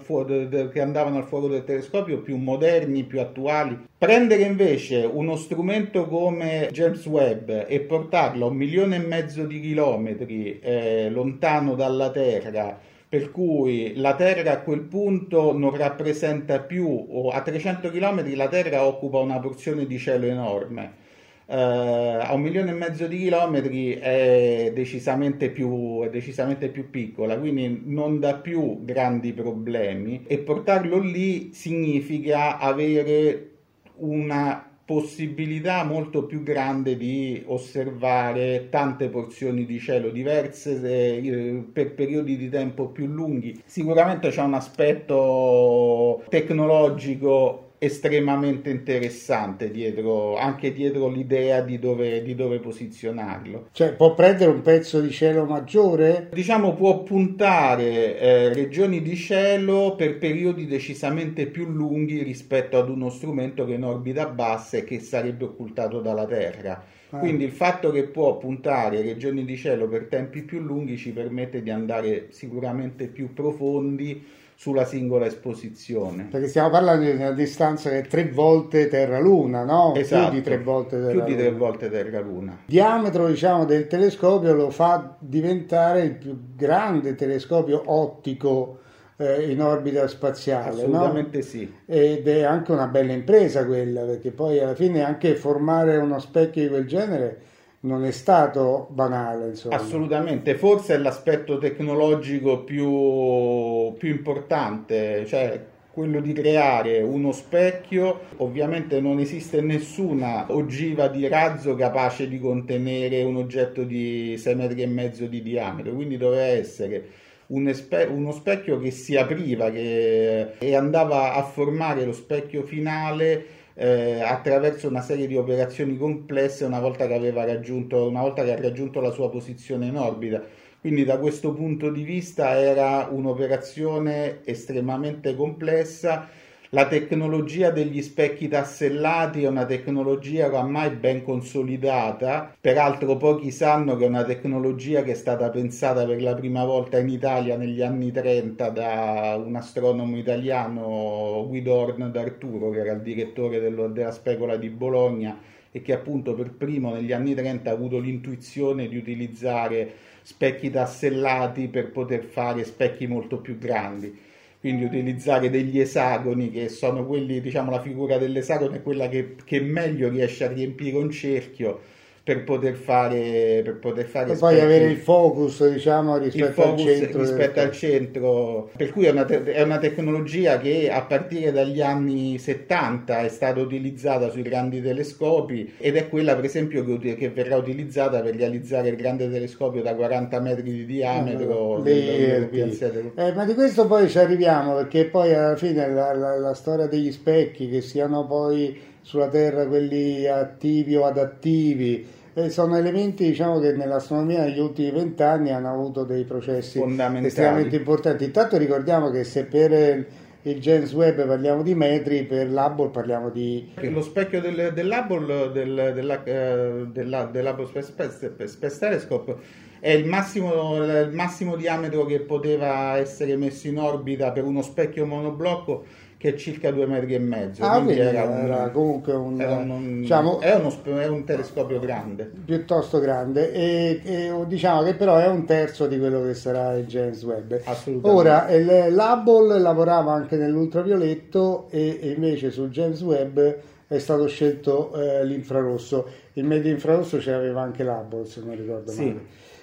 fuoco, 0.00 0.48
che 0.70 0.80
andavano 0.80 1.18
al 1.18 1.24
fuoco 1.24 1.48
del 1.48 1.64
telescopio 1.64 2.20
più 2.20 2.36
moderni, 2.36 3.04
più 3.04 3.20
attuali. 3.20 3.78
Prendere 3.96 4.42
invece 4.42 5.08
uno 5.10 5.36
strumento 5.36 6.06
come 6.06 6.68
James 6.72 7.04
Webb 7.06 7.50
e 7.66 7.80
portarlo 7.80 8.46
a 8.46 8.50
un 8.50 8.56
milione 8.56 8.96
e 8.96 9.06
mezzo 9.06 9.44
di 9.44 9.60
chilometri 9.60 10.58
eh, 10.58 11.08
lontano 11.10 11.74
dalla 11.74 12.10
Terra, 12.10 12.78
per 13.08 13.30
cui 13.30 13.92
la 13.96 14.14
Terra 14.14 14.52
a 14.52 14.60
quel 14.60 14.80
punto 14.80 15.56
non 15.56 15.76
rappresenta 15.76 16.60
più, 16.60 17.06
o 17.10 17.30
a 17.30 17.40
300 17.40 17.90
km 17.90 18.34
la 18.34 18.48
Terra 18.48 18.84
occupa 18.84 19.18
una 19.18 19.38
porzione 19.38 19.86
di 19.86 19.98
cielo 19.98 20.26
enorme 20.26 21.01
Uh, 21.44 21.54
a 21.54 22.32
un 22.32 22.40
milione 22.40 22.70
e 22.70 22.74
mezzo 22.74 23.06
di 23.06 23.18
chilometri 23.18 23.94
è 23.94 24.70
decisamente, 24.74 25.50
più, 25.50 26.00
è 26.02 26.08
decisamente 26.08 26.68
più 26.68 26.88
piccola, 26.88 27.38
quindi 27.38 27.82
non 27.84 28.20
dà 28.20 28.36
più 28.36 28.84
grandi 28.84 29.32
problemi 29.32 30.22
e 30.26 30.38
portarlo 30.38 30.98
lì 30.98 31.52
significa 31.52 32.58
avere 32.58 33.50
una 33.96 34.66
possibilità 34.84 35.84
molto 35.84 36.24
più 36.26 36.42
grande 36.42 36.96
di 36.96 37.42
osservare 37.46 38.68
tante 38.68 39.08
porzioni 39.08 39.64
di 39.64 39.78
cielo 39.78 40.10
diverse 40.10 40.80
eh, 40.82 41.64
per 41.72 41.94
periodi 41.94 42.36
di 42.36 42.48
tempo 42.48 42.88
più 42.88 43.06
lunghi. 43.06 43.62
Sicuramente 43.64 44.28
c'è 44.30 44.42
un 44.42 44.54
aspetto 44.54 46.22
tecnologico 46.28 47.71
estremamente 47.82 48.70
interessante 48.70 49.72
dietro, 49.72 50.36
anche 50.36 50.72
dietro 50.72 51.08
l'idea 51.08 51.62
di 51.62 51.80
dove, 51.80 52.22
di 52.22 52.36
dove, 52.36 52.60
posizionarlo. 52.60 53.70
Cioè 53.72 53.94
può 53.94 54.14
prendere 54.14 54.52
un 54.52 54.62
pezzo 54.62 55.00
di 55.00 55.10
cielo 55.10 55.44
maggiore? 55.46 56.28
Diciamo 56.32 56.74
può 56.74 57.02
puntare 57.02 58.20
eh, 58.20 58.52
regioni 58.52 59.02
di 59.02 59.16
cielo 59.16 59.96
per 59.96 60.18
periodi 60.18 60.68
decisamente 60.68 61.46
più 61.46 61.66
lunghi 61.66 62.22
rispetto 62.22 62.78
ad 62.78 62.88
uno 62.88 63.10
strumento 63.10 63.64
che 63.64 63.72
è 63.72 63.76
in 63.76 63.84
orbita 63.84 64.26
bassa 64.28 64.76
e 64.76 64.84
che 64.84 65.00
sarebbe 65.00 65.42
occultato 65.44 66.00
dalla 66.00 66.26
Terra. 66.26 66.84
Ah. 67.10 67.18
Quindi 67.18 67.42
il 67.42 67.50
fatto 67.50 67.90
che 67.90 68.04
può 68.04 68.38
puntare 68.38 69.02
regioni 69.02 69.44
di 69.44 69.56
cielo 69.56 69.88
per 69.88 70.04
tempi 70.04 70.42
più 70.42 70.60
lunghi 70.60 70.96
ci 70.96 71.10
permette 71.10 71.62
di 71.62 71.70
andare 71.70 72.28
sicuramente 72.30 73.08
più 73.08 73.32
profondi 73.32 74.24
sulla 74.62 74.84
singola 74.84 75.26
esposizione. 75.26 76.28
Perché 76.30 76.46
stiamo 76.46 76.70
parlando 76.70 77.04
di 77.04 77.10
una 77.10 77.32
distanza 77.32 77.90
che 77.90 77.98
è 77.98 78.06
tre 78.06 78.28
volte 78.28 78.86
Terra-Luna, 78.86 79.64
no? 79.64 79.92
Esatto, 79.96 80.28
più 80.28 80.38
di 80.38 80.44
tre 80.44 80.58
volte 80.58 81.00
Terra-Luna. 81.00 81.24
Più 81.24 81.34
di 81.34 81.40
tre 81.40 81.50
volte 81.50 81.90
Terra-Luna. 81.90 82.52
Il 82.52 82.58
diametro 82.66 83.26
diciamo, 83.26 83.64
del 83.64 83.88
telescopio 83.88 84.54
lo 84.54 84.70
fa 84.70 85.16
diventare 85.18 86.02
il 86.02 86.12
più 86.12 86.38
grande 86.54 87.16
telescopio 87.16 87.82
ottico 87.86 88.78
eh, 89.16 89.50
in 89.50 89.60
orbita 89.60 90.06
spaziale. 90.06 90.82
Assolutamente 90.82 91.38
no? 91.38 91.42
sì. 91.42 91.74
Ed 91.84 92.28
è 92.28 92.42
anche 92.44 92.70
una 92.70 92.86
bella 92.86 93.14
impresa 93.14 93.66
quella, 93.66 94.02
perché 94.02 94.30
poi 94.30 94.60
alla 94.60 94.76
fine 94.76 95.02
anche 95.02 95.34
formare 95.34 95.96
uno 95.96 96.20
specchio 96.20 96.62
di 96.62 96.68
quel 96.68 96.86
genere 96.86 97.40
non 97.84 98.04
è 98.04 98.10
stato 98.10 98.88
banale. 98.90 99.48
Insomma. 99.48 99.76
Assolutamente, 99.76 100.54
forse 100.56 100.94
è 100.94 100.98
l'aspetto 100.98 101.58
tecnologico 101.58 102.64
più, 102.64 103.94
più 103.96 104.10
importante, 104.10 105.24
cioè 105.26 105.70
quello 105.92 106.20
di 106.20 106.32
creare 106.32 107.02
uno 107.02 107.32
specchio, 107.32 108.20
ovviamente 108.38 109.00
non 109.00 109.18
esiste 109.18 109.60
nessuna 109.60 110.46
ogiva 110.48 111.08
di 111.08 111.28
razzo 111.28 111.74
capace 111.74 112.28
di 112.28 112.38
contenere 112.38 113.22
un 113.22 113.36
oggetto 113.36 113.84
di 113.84 114.36
6 114.38 114.54
metri 114.54 114.82
e 114.82 114.86
mezzo 114.86 115.26
di 115.26 115.42
diametro, 115.42 115.92
quindi 115.92 116.16
doveva 116.16 116.44
essere 116.44 117.08
uno 117.48 118.32
specchio 118.32 118.78
che 118.78 118.90
si 118.90 119.16
apriva 119.16 119.70
che, 119.70 120.52
e 120.56 120.74
andava 120.74 121.34
a 121.34 121.42
formare 121.42 122.06
lo 122.06 122.12
specchio 122.12 122.62
finale 122.62 123.60
eh, 123.74 124.20
attraverso 124.20 124.88
una 124.88 125.00
serie 125.00 125.26
di 125.26 125.36
operazioni 125.36 125.96
complesse 125.96 126.64
una 126.64 126.80
volta 126.80 127.06
raggiunto, 127.44 128.08
una 128.08 128.20
volta 128.20 128.44
che 128.44 128.52
ha 128.52 128.60
raggiunto 128.60 129.00
la 129.00 129.10
sua 129.10 129.30
posizione 129.30 129.86
in 129.86 129.96
orbita. 129.96 130.42
Quindi 130.80 131.04
da 131.04 131.18
questo 131.18 131.52
punto 131.52 131.90
di 131.90 132.02
vista 132.02 132.58
era 132.58 133.06
un'operazione 133.10 134.44
estremamente 134.44 135.36
complessa 135.36 136.28
la 136.74 136.88
tecnologia 136.88 137.70
degli 137.70 138.00
specchi 138.00 138.48
tassellati 138.48 139.42
è 139.42 139.48
una 139.48 139.66
tecnologia 139.66 140.46
oramai 140.46 140.88
ben 140.88 141.22
consolidata, 141.22 142.56
peraltro 142.58 143.18
pochi 143.18 143.50
sanno 143.50 143.94
che 143.96 144.06
è 144.06 144.08
una 144.08 144.24
tecnologia 144.24 145.02
che 145.02 145.10
è 145.10 145.14
stata 145.14 145.50
pensata 145.50 146.06
per 146.06 146.22
la 146.22 146.34
prima 146.34 146.64
volta 146.64 146.98
in 146.98 147.10
Italia 147.10 147.58
negli 147.58 147.82
anni 147.82 148.10
30 148.10 148.70
da 148.70 149.42
un 149.44 149.54
astronomo 149.54 150.16
italiano 150.16 151.44
Guido 151.46 151.94
d'Arturo, 152.10 152.70
che 152.70 152.78
era 152.78 152.92
il 152.92 153.02
direttore 153.02 153.60
dello, 153.60 153.88
della 153.88 154.10
specola 154.10 154.56
di 154.56 154.70
Bologna 154.70 155.38
e 155.70 155.82
che 155.82 155.92
appunto 155.92 156.32
per 156.34 156.52
primo 156.52 156.94
negli 156.94 157.12
anni 157.12 157.34
30 157.34 157.68
ha 157.68 157.74
avuto 157.74 157.98
l'intuizione 157.98 158.88
di 158.88 158.96
utilizzare 158.96 159.92
specchi 160.22 160.70
tassellati 160.70 161.68
per 161.68 161.90
poter 161.90 162.24
fare 162.24 162.64
specchi 162.64 163.06
molto 163.06 163.40
più 163.42 163.58
grandi 163.58 164.30
quindi 164.62 164.84
utilizzare 164.84 165.50
degli 165.50 165.80
esagoni 165.80 166.48
che 166.52 166.68
sono 166.68 167.04
quelli, 167.04 167.40
diciamo 167.40 167.68
la 167.72 167.80
figura 167.80 168.16
dell'esagono 168.16 168.76
è 168.76 168.82
quella 168.82 169.08
che, 169.08 169.34
che 169.44 169.60
meglio 169.60 170.08
riesce 170.08 170.44
a 170.44 170.52
riempire 170.52 170.96
un 170.96 171.10
cerchio 171.10 171.80
per 172.24 172.44
poter 172.44 172.74
fare 172.74 173.62
per 173.64 173.78
poter 173.78 174.06
fare 174.06 174.32
e 174.32 174.36
poi 174.36 174.60
avere 174.60 174.84
il 174.84 174.96
focus 174.96 175.68
diciamo 175.68 176.18
rispetto 176.18 176.62
focus 176.62 176.86
al 176.86 176.94
centro 176.94 177.20
rispetto 177.20 177.60
al 177.60 177.72
centro. 177.72 178.70
Per 178.76 178.92
cui 178.92 179.06
è 179.06 179.10
una, 179.10 179.24
te- 179.24 179.42
è 179.42 179.62
una, 179.62 179.78
tecnologia 179.78 180.58
che 180.58 180.88
a 180.88 181.02
partire 181.02 181.50
dagli 181.50 181.80
anni 181.80 182.38
70 182.38 183.22
è 183.22 183.28
stata 183.28 183.60
utilizzata 183.60 184.30
sui 184.30 184.42
grandi 184.42 184.80
telescopi 184.80 185.74
ed 185.78 185.96
è 185.96 186.08
quella 186.08 186.36
per 186.36 186.44
esempio 186.44 186.84
che, 186.84 187.16
che 187.16 187.28
verrà 187.30 187.56
utilizzata 187.56 188.20
per 188.20 188.36
realizzare 188.36 188.90
il 188.90 188.96
grande 188.96 189.28
telescopio 189.28 189.82
da 189.82 189.94
40 189.94 190.40
metri 190.40 190.62
di 190.62 190.86
diametro 190.86 191.80
mm, 191.80 191.86
eh, 191.86 193.32
ma 193.34 193.44
di 193.44 193.54
questo 193.54 193.86
poi 193.86 194.08
ci 194.08 194.18
arriviamo 194.18 194.76
perché 194.76 195.06
poi 195.06 195.34
alla 195.34 195.56
fine 195.56 195.88
la, 195.88 196.14
la, 196.14 196.38
la 196.38 196.54
storia 196.54 196.86
degli 196.86 197.10
specchi 197.10 197.68
che 197.68 197.80
siano 197.80 198.26
poi 198.26 198.90
sulla 199.02 199.28
Terra 199.28 199.66
quelli 199.66 200.26
attivi 200.26 200.96
o 200.96 201.04
adattivi. 201.04 202.20
Eh, 202.34 202.48
sono 202.48 202.76
elementi 202.76 203.24
diciamo, 203.24 203.60
che 203.60 203.72
nell'astronomia 203.72 204.44
negli 204.44 204.58
ultimi 204.58 204.90
vent'anni 204.90 205.50
hanno 205.50 205.70
avuto 205.70 206.04
dei 206.04 206.24
processi 206.24 206.80
estremamente 206.80 207.76
importanti. 207.76 208.24
Intanto 208.24 208.56
ricordiamo 208.56 209.10
che 209.10 209.24
se 209.24 209.44
per 209.44 210.06
il 210.44 210.58
James 210.58 210.92
Webb 210.94 211.20
parliamo 211.26 211.62
di 211.62 211.74
metri, 211.74 212.24
per 212.24 212.50
l'Hubble 212.50 212.88
parliamo 212.88 213.30
di... 213.30 213.70
Lo 213.82 214.02
specchio 214.02 214.40
del, 214.40 214.72
dell'Hubble, 214.74 215.52
del, 215.52 215.92
della, 215.94 216.22
uh, 216.24 216.86
della, 216.86 217.24
dell'Hubble 217.26 217.66
Space, 217.66 218.46
Space, 218.46 218.78
Telescope, 218.78 219.36
è 219.78 219.90
il 219.90 220.06
massimo, 220.06 220.76
il 220.76 221.10
massimo 221.12 221.54
diametro 221.54 222.04
che 222.06 222.20
poteva 222.20 222.96
essere 222.96 223.36
messo 223.36 223.68
in 223.68 223.78
orbita 223.78 224.32
per 224.32 224.44
uno 224.44 224.62
specchio 224.62 225.06
monoblocco 225.06 225.84
che 226.22 226.34
è 226.34 226.34
circa 226.36 226.70
due 226.70 226.86
metri 226.86 227.14
e 227.14 227.18
mezzo. 227.18 227.64
Ah, 227.64 227.82
quindi 227.82 227.98
era, 227.98 228.22
un, 228.22 228.36
era, 228.36 228.70
comunque 228.70 229.12
un, 229.12 229.40
era 229.40 229.56
un, 229.56 230.02
diciamo, 230.02 230.38
è, 230.38 230.54
uno, 230.54 230.72
è, 231.00 231.06
un, 231.08 231.24
telescopio 231.24 231.80
grande. 231.80 232.30
Piuttosto 232.44 233.00
grande, 233.00 233.52
e, 233.52 234.00
e, 234.04 234.32
diciamo 234.46 234.84
che 234.84 234.94
però 234.94 235.16
è 235.16 235.26
un 235.26 235.44
terzo 235.44 235.88
di 235.88 235.98
quello 235.98 236.22
che 236.22 236.34
sarà 236.34 236.74
il 236.74 236.86
James 236.86 237.24
Webb. 237.24 237.54
Ora, 238.02 238.46
l'Hubble 238.50 239.58
lavorava 239.58 240.12
anche 240.12 240.36
nell'ultravioletto 240.36 241.66
e, 241.70 241.98
e, 242.00 242.10
invece 242.10 242.52
sul 242.52 242.70
James 242.70 243.00
Webb 243.02 243.40
è 243.88 243.98
stato 243.98 244.28
scelto 244.28 244.94
eh, 244.94 245.24
l'infrarosso. 245.24 246.06
Il 246.34 246.44
medio 246.44 246.70
infrarosso 246.70 247.20
ce 247.20 247.32
l'aveva 247.32 247.62
anche 247.62 247.82
l'Hubble, 247.82 248.26
se 248.26 248.42
non 248.44 248.54
ricordo 248.54 248.92
sì. 248.92 249.06
male. 249.06 249.20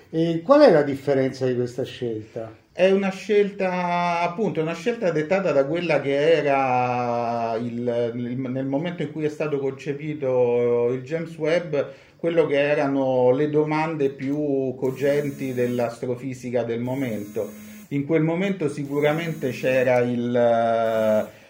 E 0.09 0.41
qual 0.43 0.59
è 0.59 0.71
la 0.73 0.83
differenza 0.83 1.45
di 1.45 1.55
questa 1.55 1.83
scelta? 1.83 2.51
È 2.79 2.89
una 2.91 3.11
scelta, 3.11 4.21
appunto, 4.21 4.61
una 4.61 4.73
scelta 4.73 5.11
dettata 5.11 5.51
da 5.51 5.65
quella 5.65 5.99
che 5.99 6.37
era 6.37 7.57
il, 7.57 8.13
il, 8.15 8.39
nel 8.39 8.67
momento 8.67 9.01
in 9.01 9.11
cui 9.11 9.25
è 9.25 9.29
stato 9.29 9.59
concepito 9.59 10.87
il 10.93 11.01
James 11.01 11.35
Webb, 11.35 11.75
quello 12.15 12.45
che 12.45 12.57
erano 12.57 13.31
le 13.31 13.49
domande 13.49 14.11
più 14.11 14.75
cogenti 14.77 15.53
dell'astrofisica 15.53 16.63
del 16.63 16.79
momento. 16.79 17.49
In 17.89 18.05
quel 18.05 18.21
momento 18.21 18.69
sicuramente 18.69 19.49
c'era 19.49 19.97
il, 19.97 20.33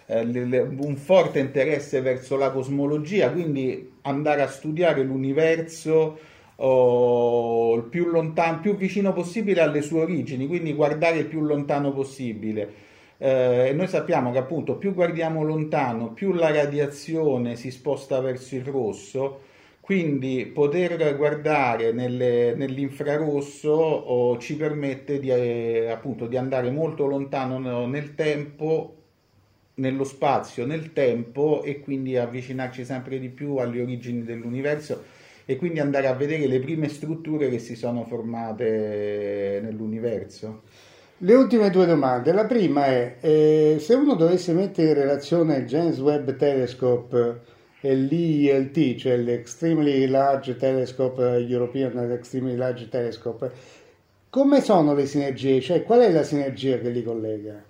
eh, 0.06 0.66
un 0.80 0.96
forte 0.96 1.38
interesse 1.38 2.00
verso 2.00 2.36
la 2.36 2.50
cosmologia, 2.50 3.30
quindi 3.30 3.98
andare 4.02 4.42
a 4.42 4.48
studiare 4.48 5.04
l'universo 5.04 6.18
oh, 6.60 7.76
il 7.76 7.84
più, 7.84 8.06
lontano, 8.06 8.60
più 8.60 8.76
vicino 8.76 9.12
possibile 9.12 9.60
alle 9.60 9.82
sue 9.82 10.02
origini, 10.02 10.46
quindi 10.46 10.74
guardare 10.74 11.18
il 11.18 11.26
più 11.26 11.40
lontano 11.40 11.92
possibile. 11.92 12.88
Eh, 13.18 13.72
noi 13.74 13.86
sappiamo 13.86 14.32
che 14.32 14.38
appunto 14.38 14.76
più 14.76 14.94
guardiamo 14.94 15.42
lontano, 15.42 16.12
più 16.12 16.32
la 16.32 16.50
radiazione 16.50 17.56
si 17.56 17.70
sposta 17.70 18.20
verso 18.20 18.54
il 18.56 18.64
rosso, 18.64 19.40
quindi 19.80 20.46
poter 20.46 21.16
guardare 21.16 21.92
nelle, 21.92 22.54
nell'infrarosso 22.54 23.70
oh, 23.70 24.38
ci 24.38 24.56
permette 24.56 25.18
di, 25.18 25.30
eh, 25.30 25.88
appunto, 25.90 26.26
di 26.26 26.36
andare 26.36 26.70
molto 26.70 27.06
lontano 27.06 27.86
nel 27.86 28.14
tempo, 28.14 28.96
nello 29.74 30.04
spazio, 30.04 30.66
nel 30.66 30.92
tempo 30.92 31.62
e 31.62 31.80
quindi 31.80 32.16
avvicinarci 32.16 32.84
sempre 32.84 33.18
di 33.18 33.28
più 33.28 33.56
alle 33.56 33.80
origini 33.80 34.22
dell'universo 34.22 35.18
e 35.50 35.56
quindi 35.56 35.80
andare 35.80 36.06
a 36.06 36.14
vedere 36.14 36.46
le 36.46 36.60
prime 36.60 36.88
strutture 36.88 37.48
che 37.48 37.58
si 37.58 37.74
sono 37.74 38.04
formate 38.04 39.58
nell'universo. 39.60 40.62
Le 41.18 41.34
ultime 41.34 41.70
due 41.70 41.86
domande. 41.86 42.30
La 42.30 42.46
prima 42.46 42.86
è, 42.86 43.16
eh, 43.20 43.76
se 43.80 43.94
uno 43.94 44.14
dovesse 44.14 44.52
mettere 44.52 44.90
in 44.90 44.94
relazione 44.94 45.56
il 45.56 45.66
James 45.66 45.98
Webb 45.98 46.36
Telescope 46.36 47.40
e 47.80 47.96
l'ELT, 47.96 48.94
cioè 48.94 49.16
l'Extremely 49.16 50.06
Large 50.06 50.54
Telescope 50.54 51.20
European 51.20 52.12
Extremely 52.12 52.54
Large 52.54 52.88
Telescope, 52.88 53.50
come 54.30 54.60
sono 54.60 54.94
le 54.94 55.06
sinergie? 55.06 55.60
Cioè, 55.60 55.82
qual 55.82 56.02
è 56.02 56.12
la 56.12 56.22
sinergia 56.22 56.78
che 56.78 56.90
li 56.90 57.02
collega? 57.02 57.60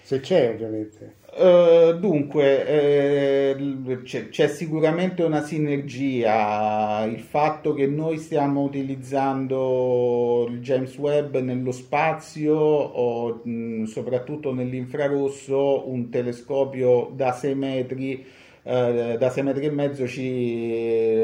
Se 0.00 0.18
c'è, 0.20 0.48
ovviamente. 0.48 1.15
Uh, 1.38 1.98
dunque, 1.98 2.66
eh, 2.66 4.00
c'è, 4.04 4.30
c'è, 4.30 4.48
sicuramente 4.48 5.22
una 5.22 5.42
sinergia. 5.42 7.04
Il 7.04 7.20
fatto 7.20 7.74
che 7.74 7.86
noi 7.86 8.16
stiamo 8.16 8.62
utilizzando 8.62 10.46
il 10.48 10.60
James 10.60 10.96
Webb 10.96 11.36
nello 11.36 11.72
spazio 11.72 12.54
o 12.56 13.42
mh, 13.44 13.84
soprattutto 13.84 14.54
nell'infrarosso, 14.54 15.86
un 15.90 16.08
telescopio 16.08 17.12
da 17.14 17.32
6 17.32 17.54
metri, 17.54 18.24
eh, 18.62 19.16
da 19.18 19.28
6 19.28 19.42
metri 19.42 19.66
e 19.66 19.70
mezzo 19.70 20.08
ci, 20.08 21.22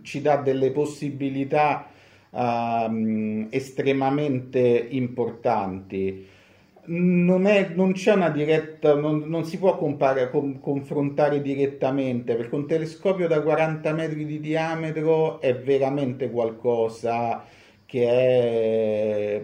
ci 0.00 0.22
dà 0.22 0.36
delle 0.36 0.70
possibilità 0.70 1.86
uh, 2.30 3.46
estremamente 3.50 4.86
importanti 4.88 6.38
non, 6.86 7.46
è, 7.46 7.70
non 7.74 7.92
c'è 7.92 8.14
una 8.14 8.30
diretta, 8.30 8.94
non, 8.94 9.24
non 9.26 9.44
si 9.44 9.58
può 9.58 9.76
compare, 9.76 10.30
com, 10.30 10.58
confrontare 10.60 11.42
direttamente 11.42 12.34
perché 12.34 12.54
un 12.54 12.66
telescopio 12.66 13.28
da 13.28 13.42
40 13.42 13.92
metri 13.92 14.24
di 14.24 14.40
diametro 14.40 15.40
è 15.40 15.54
veramente 15.56 16.30
qualcosa 16.30 17.44
che 17.84 18.08
è 18.08 19.42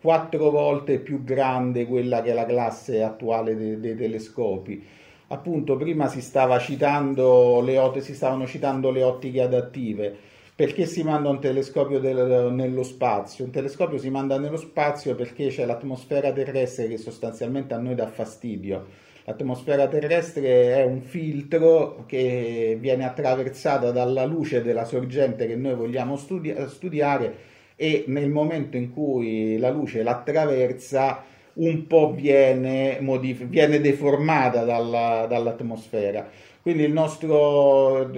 quattro 0.00 0.50
volte 0.50 0.98
più 0.98 1.22
grande 1.22 1.86
quella 1.86 2.22
che 2.22 2.30
è 2.30 2.34
la 2.34 2.46
classe 2.46 3.02
attuale 3.02 3.56
dei, 3.56 3.78
dei 3.78 3.96
telescopi. 3.96 4.82
Appunto, 5.28 5.76
prima 5.76 6.08
si, 6.08 6.20
stava 6.20 6.58
citando 6.58 7.60
le, 7.60 7.78
si 8.00 8.14
stavano 8.14 8.46
citando 8.46 8.90
le 8.90 9.02
ottiche 9.04 9.42
adattive 9.42 10.18
perché 10.60 10.84
si 10.84 11.02
manda 11.02 11.30
un 11.30 11.40
telescopio 11.40 12.00
del, 12.00 12.50
nello 12.52 12.82
spazio? 12.82 13.46
Un 13.46 13.50
telescopio 13.50 13.96
si 13.96 14.10
manda 14.10 14.38
nello 14.38 14.58
spazio 14.58 15.14
perché 15.14 15.48
c'è 15.48 15.64
l'atmosfera 15.64 16.32
terrestre 16.32 16.86
che 16.86 16.98
sostanzialmente 16.98 17.72
a 17.72 17.78
noi 17.78 17.94
dà 17.94 18.06
fastidio. 18.06 18.84
L'atmosfera 19.24 19.88
terrestre 19.88 20.74
è 20.76 20.84
un 20.84 21.00
filtro 21.00 22.04
che 22.06 22.76
viene 22.78 23.06
attraversata 23.06 23.90
dalla 23.90 24.26
luce 24.26 24.60
della 24.60 24.84
sorgente 24.84 25.46
che 25.46 25.56
noi 25.56 25.76
vogliamo 25.76 26.18
studi- 26.18 26.54
studiare 26.66 27.34
e 27.74 28.04
nel 28.08 28.28
momento 28.28 28.76
in 28.76 28.92
cui 28.92 29.56
la 29.56 29.70
luce 29.70 30.02
l'attraversa 30.02 31.24
un 31.54 31.86
po' 31.86 32.12
viene, 32.12 32.98
modif- 33.00 33.44
viene 33.44 33.80
deformata 33.80 34.64
dalla, 34.64 35.24
dall'atmosfera. 35.26 36.28
Quindi 36.62 36.82
il 36.84 36.92
nostro 36.92 38.10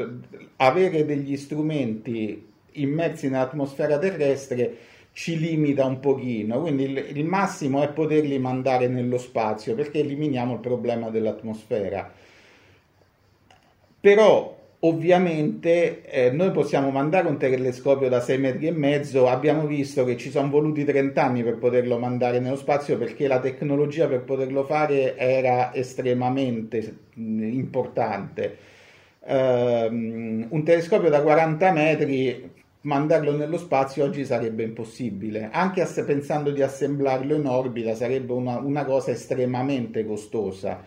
avere 0.56 1.04
degli 1.04 1.36
strumenti 1.36 2.50
immersi 2.72 3.28
nell'atmosfera 3.28 3.98
terrestre 3.98 4.76
ci 5.12 5.38
limita 5.38 5.84
un 5.84 6.00
pochino, 6.00 6.60
quindi 6.60 6.84
il, 6.84 7.16
il, 7.16 7.24
massimo 7.24 7.82
è 7.82 7.88
poterli 7.90 8.38
mandare 8.38 8.88
nello 8.88 9.18
spazio 9.18 9.74
perché 9.74 10.00
eliminiamo 10.00 10.54
il 10.54 10.60
problema 10.60 11.10
dell'atmosfera. 11.10 12.10
Però 14.00 14.61
Ovviamente 14.84 16.02
eh, 16.06 16.32
noi 16.32 16.50
possiamo 16.50 16.90
mandare 16.90 17.28
un 17.28 17.38
telescopio 17.38 18.08
da 18.08 18.20
6 18.20 18.38
metri 18.38 18.66
e 18.66 18.72
mezzo, 18.72 19.28
abbiamo 19.28 19.64
visto 19.64 20.04
che 20.04 20.16
ci 20.16 20.28
sono 20.28 20.50
voluti 20.50 20.84
30 20.84 21.22
anni 21.22 21.44
per 21.44 21.56
poterlo 21.58 21.98
mandare 21.98 22.40
nello 22.40 22.56
spazio 22.56 22.98
perché 22.98 23.28
la 23.28 23.38
tecnologia 23.38 24.08
per 24.08 24.22
poterlo 24.22 24.64
fare 24.64 25.16
era 25.16 25.72
estremamente 25.72 26.96
importante. 27.14 28.56
Um, 29.20 30.46
un 30.48 30.64
telescopio 30.64 31.10
da 31.10 31.22
40 31.22 31.70
metri, 31.70 32.50
mandarlo 32.80 33.36
nello 33.36 33.58
spazio 33.58 34.02
oggi 34.02 34.24
sarebbe 34.24 34.64
impossibile, 34.64 35.48
anche 35.52 35.80
ass- 35.82 36.02
pensando 36.04 36.50
di 36.50 36.60
assemblarlo 36.60 37.36
in 37.36 37.46
orbita 37.46 37.94
sarebbe 37.94 38.32
una, 38.32 38.58
una 38.58 38.84
cosa 38.84 39.12
estremamente 39.12 40.04
costosa 40.04 40.82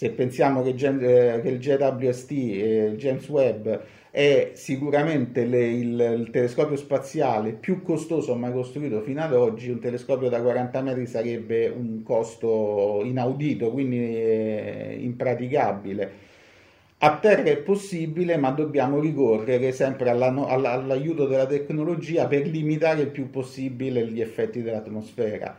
se 0.00 0.08
pensiamo 0.12 0.62
che, 0.62 0.70
eh, 0.70 1.42
che 1.42 1.48
il 1.50 1.58
JWST, 1.58 2.30
eh, 2.30 2.94
James 2.96 3.28
Webb, 3.28 3.68
è 4.10 4.52
sicuramente 4.54 5.44
le, 5.44 5.66
il, 5.66 6.16
il, 6.20 6.30
telescopio 6.30 6.76
spaziale 6.76 7.52
più 7.52 7.82
costoso 7.82 8.34
mai 8.34 8.50
costruito 8.50 9.02
fino 9.02 9.20
ad 9.20 9.34
oggi, 9.34 9.68
un 9.68 9.78
telescopio 9.78 10.30
da 10.30 10.40
40 10.40 10.80
metri 10.80 11.06
sarebbe 11.06 11.68
un 11.68 12.02
costo 12.02 13.02
inaudito, 13.04 13.70
quindi 13.72 13.98
eh, 13.98 14.96
impraticabile. 15.00 16.12
A 17.00 17.18
terra 17.18 17.50
è 17.50 17.58
possibile, 17.58 18.38
ma 18.38 18.52
dobbiamo 18.52 19.00
ricorrere 19.00 19.70
sempre 19.72 20.08
alla, 20.08 20.28
alla, 20.28 20.72
all'aiuto 20.72 21.26
della 21.26 21.46
tecnologia 21.46 22.26
per 22.26 22.46
limitare 22.46 23.02
il 23.02 23.08
più 23.08 23.28
possibile 23.28 24.06
gli 24.06 24.22
effetti 24.22 24.62
dell'atmosfera. 24.62 25.58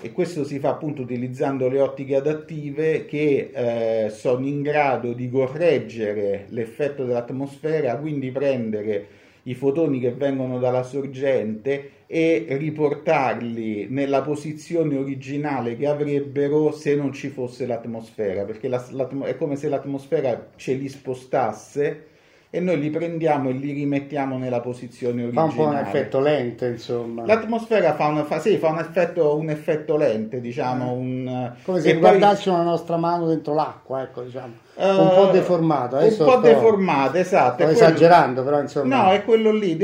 E 0.00 0.12
questo 0.12 0.44
si 0.44 0.60
fa 0.60 0.70
appunto 0.70 1.02
utilizzando 1.02 1.68
le 1.68 1.80
ottiche 1.80 2.14
adattive 2.14 3.04
che 3.04 3.50
eh, 3.52 4.10
sono 4.10 4.46
in 4.46 4.62
grado 4.62 5.12
di 5.12 5.28
correggere 5.28 6.46
l'effetto 6.50 7.04
dell'atmosfera, 7.04 7.96
quindi 7.96 8.30
prendere 8.30 9.06
i 9.42 9.54
fotoni 9.54 9.98
che 9.98 10.12
vengono 10.12 10.58
dalla 10.58 10.84
sorgente 10.84 11.90
e 12.06 12.46
riportarli 12.48 13.88
nella 13.90 14.22
posizione 14.22 14.96
originale 14.96 15.76
che 15.76 15.86
avrebbero 15.86 16.70
se 16.70 16.94
non 16.94 17.12
ci 17.12 17.28
fosse 17.28 17.66
l'atmosfera, 17.66 18.44
perché 18.44 18.68
la, 18.68 18.86
è 19.24 19.36
come 19.36 19.56
se 19.56 19.68
l'atmosfera 19.68 20.50
ce 20.54 20.74
li 20.74 20.88
spostasse 20.88 22.06
e 22.50 22.60
noi 22.60 22.80
li 22.80 22.88
prendiamo 22.88 23.50
e 23.50 23.52
li 23.52 23.72
rimettiamo 23.72 24.38
nella 24.38 24.60
posizione 24.60 25.24
originale. 25.24 25.50
Fa 25.50 25.60
un 25.60 25.66
po' 25.66 25.70
un 25.70 25.76
effetto 25.76 26.18
lente, 26.18 26.66
insomma. 26.68 27.26
L'atmosfera 27.26 27.94
fa 27.94 28.06
un, 28.06 28.24
fa, 28.24 28.38
sì, 28.38 28.56
fa 28.56 28.68
un, 28.68 28.78
effetto, 28.78 29.36
un 29.36 29.50
effetto 29.50 29.98
lente, 29.98 30.40
diciamo. 30.40 30.92
Un, 30.92 31.52
Come 31.62 31.80
se 31.80 31.98
guardassimo 31.98 32.54
poi... 32.54 32.64
la 32.64 32.70
nostra 32.70 32.96
mano 32.96 33.26
dentro 33.26 33.52
l'acqua, 33.52 34.00
ecco, 34.00 34.22
diciamo. 34.22 34.54
Uh, 34.76 34.82
un 34.86 35.10
po' 35.14 35.26
deformato. 35.26 35.96
Adesso 35.96 36.22
un 36.22 36.28
po' 36.30 36.38
sto, 36.38 36.46
deformato, 36.46 37.16
esatto. 37.18 37.62
Sto 37.64 37.72
esagerando, 37.72 38.42
però 38.42 38.60
insomma. 38.62 39.02
No, 39.02 39.10
è 39.10 39.24
quello 39.24 39.52
lì. 39.52 39.76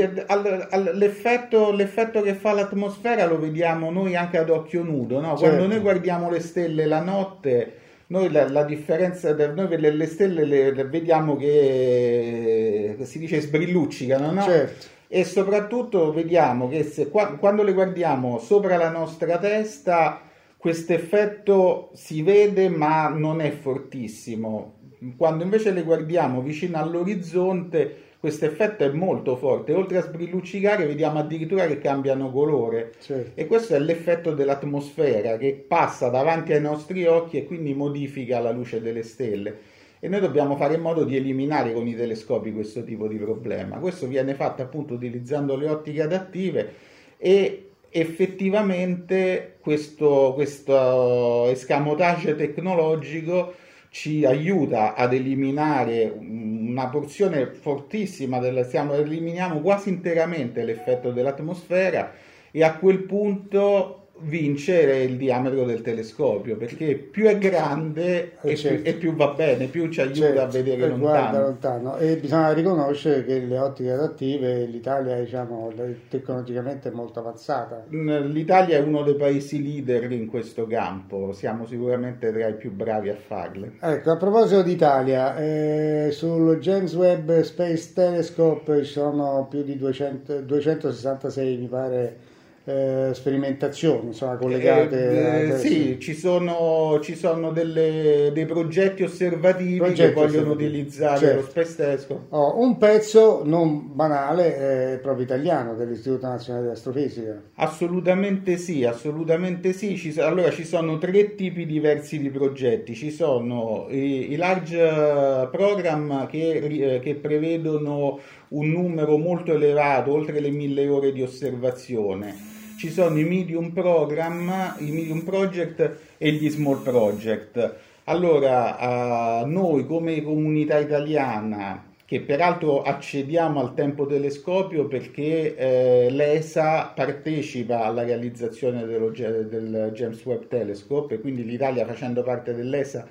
L'effetto, 0.93 1.71
l'effetto, 1.71 2.23
che 2.23 2.33
fa 2.33 2.53
l'atmosfera 2.53 3.27
lo 3.27 3.39
vediamo 3.39 3.91
noi 3.91 4.15
anche 4.15 4.39
ad 4.39 4.49
occhio 4.49 4.81
nudo, 4.81 5.19
no? 5.19 5.35
Quando 5.35 5.57
certo. 5.57 5.67
noi 5.67 5.79
guardiamo 5.79 6.31
le 6.31 6.39
stelle 6.39 6.87
la 6.87 7.01
notte 7.01 7.79
noi 8.07 8.31
la, 8.31 8.49
la 8.49 8.63
differenza, 8.63 9.33
noi 9.33 9.79
le, 9.79 9.91
le 9.91 10.05
stelle 10.05 10.45
le, 10.45 10.71
le, 10.71 10.83
vediamo 10.85 11.35
che 11.35 12.97
si 13.01 13.19
dice 13.19 13.41
sbrilluccicano, 13.41 14.31
no? 14.31 14.41
Certo. 14.41 14.85
E 15.07 15.23
soprattutto 15.23 16.11
vediamo 16.11 16.67
che 16.67 16.83
se, 16.83 17.09
quando 17.09 17.63
le 17.63 17.73
guardiamo 17.73 18.39
sopra 18.39 18.75
la 18.75 18.89
nostra 18.89 19.37
testa, 19.37 20.21
questo 20.57 20.93
effetto 20.93 21.91
si 21.93 22.21
vede 22.21 22.69
ma 22.69 23.07
non 23.07 23.39
è 23.39 23.51
fortissimo. 23.51 24.73
Quando 25.15 25.43
invece 25.43 25.71
le 25.71 25.83
guardiamo 25.83 26.41
vicino 26.41 26.77
all'orizzonte, 26.77 28.04
questo 28.25 28.45
effetto 28.45 28.83
è 28.83 28.89
molto 28.89 29.35
forte. 29.35 29.71
Oltre 29.71 29.99
a 29.99 30.01
sbrilluccicare, 30.01 30.87
vediamo 30.87 31.19
addirittura 31.19 31.67
che 31.67 31.77
cambiano 31.77 32.31
colore. 32.31 32.93
Certo. 32.99 33.39
E 33.39 33.45
questo 33.45 33.75
è 33.75 33.79
l'effetto 33.79 34.33
dell'atmosfera 34.33 35.37
che 35.37 35.63
passa 35.67 36.09
davanti 36.09 36.51
ai 36.51 36.59
nostri 36.59 37.05
occhi 37.05 37.37
e 37.37 37.45
quindi 37.45 37.75
modifica 37.75 38.39
la 38.39 38.49
luce 38.49 38.81
delle 38.81 39.03
stelle. 39.03 39.55
E 39.99 40.07
noi 40.07 40.21
dobbiamo 40.21 40.55
fare 40.55 40.73
in 40.73 40.81
modo 40.81 41.03
di 41.03 41.15
eliminare 41.15 41.71
con 41.71 41.85
i 41.85 41.95
telescopi 41.95 42.51
questo 42.51 42.83
tipo 42.83 43.07
di 43.07 43.17
problema. 43.17 43.77
Questo 43.77 44.07
viene 44.07 44.33
fatto 44.33 44.63
appunto 44.63 44.95
utilizzando 44.95 45.55
le 45.55 45.69
ottiche 45.69 46.01
adattive 46.01 46.73
e 47.17 47.69
effettivamente 47.91 49.57
questo, 49.59 50.31
questo 50.33 51.47
escamotage 51.49 52.35
tecnologico 52.35 53.53
ci 53.95 54.25
aiuta 54.25 54.93
ad 54.93 55.13
eliminare 55.13 56.13
una 56.19 56.89
porzione 56.89 57.45
fortissima, 57.45 58.39
del, 58.39 58.65
stiamo, 58.65 58.91
eliminiamo 58.91 59.61
quasi 59.61 59.87
interamente 59.87 60.65
l'effetto 60.65 61.13
dell'atmosfera 61.13 62.11
e 62.51 62.61
a 62.61 62.75
quel 62.75 63.03
punto 63.03 64.04
vincere 64.19 65.03
il 65.03 65.17
diametro 65.17 65.65
del 65.65 65.81
telescopio 65.81 66.55
perché 66.55 66.95
più 66.95 67.25
è 67.25 67.37
grande 67.37 68.37
eh, 68.41 68.51
e, 68.51 68.55
certo. 68.55 68.81
più, 68.81 68.91
e, 68.91 68.93
più, 68.95 69.15
va 69.15 69.27
bene, 69.33 69.67
più 69.67 69.89
ci 69.89 69.99
aiuta 70.01 70.19
certo. 70.19 70.41
a 70.41 70.45
vedere 70.45 70.87
lontano. 70.87 71.41
lontano. 71.41 71.97
E 71.97 72.15
bisogna 72.15 72.53
riconoscere 72.53 73.25
che 73.25 73.39
le 73.39 73.57
ottiche 73.57 73.91
adattive 73.91 74.65
l'Italia 74.65 75.19
diciamo, 75.19 75.71
tecnologicamente 76.07 76.89
è 76.89 76.91
molto 76.91 77.19
avanzata. 77.19 77.85
L'Italia 77.89 78.77
è 78.77 78.81
uno 78.81 79.03
dei 79.03 79.15
paesi 79.15 79.61
leader 79.61 80.09
in 80.11 80.27
questo 80.27 80.65
campo, 80.65 81.33
siamo 81.33 81.65
sicuramente 81.65 82.31
tra 82.31 82.47
i 82.47 82.55
più 82.55 82.71
bravi 82.71 83.09
a 83.09 83.15
farle. 83.15 83.73
Ecco, 83.81 84.11
a 84.11 84.17
proposito 84.17 84.61
d'Italia, 84.61 85.35
eh, 85.37 86.09
sul 86.11 86.57
James 86.59 86.93
Webb 86.95 87.41
Space 87.41 87.91
Telescope 87.93 88.83
ci 88.83 88.91
sono 88.91 89.45
più 89.49 89.63
di 89.63 89.77
200, 89.77 90.41
266 90.41 91.57
mi 91.57 91.67
pare 91.67 92.33
eh, 92.67 93.11
sperimentazioni 93.13 94.07
insomma, 94.07 94.37
collegate. 94.37 95.09
Eh, 95.09 95.49
eh, 95.49 95.57
sì, 95.59 95.99
ci 95.99 96.15
sono, 96.15 96.99
ci 96.99 97.15
sono 97.15 97.51
delle, 97.51 98.31
dei 98.33 98.45
progetti 98.45 99.03
osservativi 99.03 99.77
progetti 99.77 100.01
che 100.01 100.11
vogliono 100.11 100.51
utilizzare 100.53 101.19
certo. 101.19 101.41
lo 101.41 101.47
Space 101.47 101.75
Telescope. 101.75 102.25
Oh, 102.29 102.59
un 102.59 102.77
pezzo 102.77 103.43
non 103.45 103.93
banale 103.93 104.93
è 104.93 104.97
proprio 104.97 105.25
italiano 105.25 105.75
dell'Istituto 105.75 106.25
Nazionale 106.25 106.65
di 106.65 106.71
Astrofisica. 106.71 107.39
Assolutamente 107.55 108.57
sì, 108.57 108.83
assolutamente 108.83 109.71
sì. 109.71 109.95
Ci, 109.95 110.19
allora 110.19 110.49
ci 110.49 110.65
sono 110.65 110.97
tre 110.97 111.35
tipi 111.35 111.67
diversi 111.67 112.17
di 112.17 112.31
progetti. 112.31 112.95
Ci 112.95 113.11
sono 113.11 113.85
i, 113.89 114.31
i 114.31 114.35
large 114.37 115.49
program 115.51 116.25
che, 116.25 116.95
eh, 116.95 116.99
che 116.99 117.13
prevedono 117.13 118.19
un 118.47 118.69
numero 118.69 119.17
molto 119.17 119.53
elevato, 119.53 120.11
oltre 120.11 120.39
le 120.39 120.49
mille 120.49 120.87
ore 120.87 121.11
di 121.11 121.21
osservazione 121.21 122.53
ci 122.77 122.89
sono 122.89 123.17
i 123.17 123.23
medium 123.23 123.71
program, 123.71 124.75
i 124.79 124.91
medium 124.91 125.21
project 125.21 125.97
e 126.17 126.31
gli 126.31 126.49
small 126.49 126.81
project. 126.81 127.75
Allora, 128.05 129.41
uh, 129.41 129.47
noi 129.47 129.85
come 129.85 130.21
comunità 130.21 130.77
italiana, 130.77 131.93
che 132.05 132.21
peraltro 132.21 132.83
accediamo 132.83 133.59
al 133.59 133.73
tempo 133.73 134.05
telescopio 134.05 134.85
perché 134.85 135.55
eh, 135.55 136.09
l'ESA 136.11 136.91
partecipa 136.95 137.83
alla 137.83 138.03
realizzazione 138.03 138.85
dello, 138.85 139.09
del 139.09 139.91
James 139.91 140.23
Webb 140.23 140.43
Telescope 140.47 141.15
e 141.15 141.19
quindi 141.19 141.43
l'Italia 141.43 141.83
facendo 141.83 142.21
parte 142.21 142.53
dell'ESA 142.53 143.07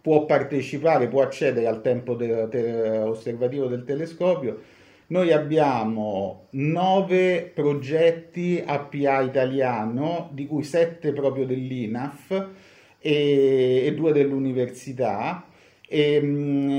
può 0.00 0.26
partecipare, 0.26 1.06
può 1.06 1.22
accedere 1.22 1.68
al 1.68 1.80
tempo 1.80 2.14
de- 2.14 2.48
te- 2.50 2.98
osservativo 2.98 3.68
del 3.68 3.84
telescopio 3.84 4.58
noi 5.06 5.32
abbiamo 5.32 6.46
nove 6.50 7.50
progetti 7.54 8.62
APA 8.64 9.20
italiano, 9.20 10.30
di 10.32 10.46
cui 10.46 10.62
sette 10.62 11.12
proprio 11.12 11.44
dell'INAF 11.44 12.48
e, 12.98 13.82
e 13.84 13.94
due 13.94 14.12
dell'università. 14.12 15.46
E, 15.86 16.20
mm, 16.22 16.70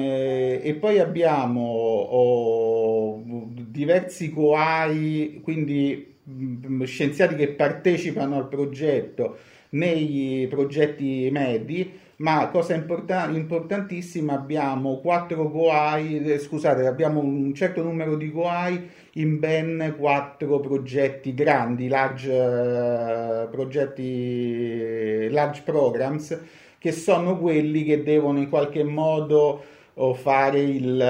e, 0.64 0.78
poi 0.80 1.00
abbiamo 1.00 1.62
oh, 1.62 3.24
diversi 3.54 4.32
coai, 4.32 5.40
quindi 5.44 6.16
mm, 6.28 6.84
scienziati 6.84 7.36
che 7.36 7.50
partecipano 7.50 8.38
al 8.38 8.48
progetto 8.48 9.38
nei 9.70 10.48
progetti 10.50 11.30
medi 11.32 12.04
ma 12.18 12.48
cosa 12.50 12.74
importa- 12.76 13.30
importantissima 13.30 14.34
abbiamo 14.34 15.00
quattro 15.00 15.50
Goai, 15.50 16.24
eh, 16.24 16.40
scusate, 16.40 16.86
abbiamo 16.86 17.20
un 17.20 17.54
certo 17.54 17.84
numero 17.84 18.16
di 18.16 18.32
Goai 18.32 18.90
in 19.14 19.40
ben 19.40 19.96
quattro 19.98 20.60
progetti 20.60 21.34
grandi, 21.34 21.88
large 21.88 22.30
uh, 22.32 23.50
progetti, 23.50 25.28
large 25.30 25.62
programs, 25.64 26.40
che 26.78 26.92
sono 26.92 27.38
quelli 27.38 27.84
che 27.84 28.04
devono 28.04 28.40
in 28.40 28.50
qualche 28.50 28.84
modo 28.84 29.64
oh, 29.94 30.14
fare 30.14 30.60
il... 30.62 31.02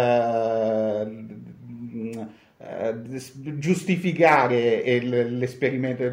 Eh, 2.57 3.03
giustificare 3.59 4.99
l'esperimento, 5.01 6.09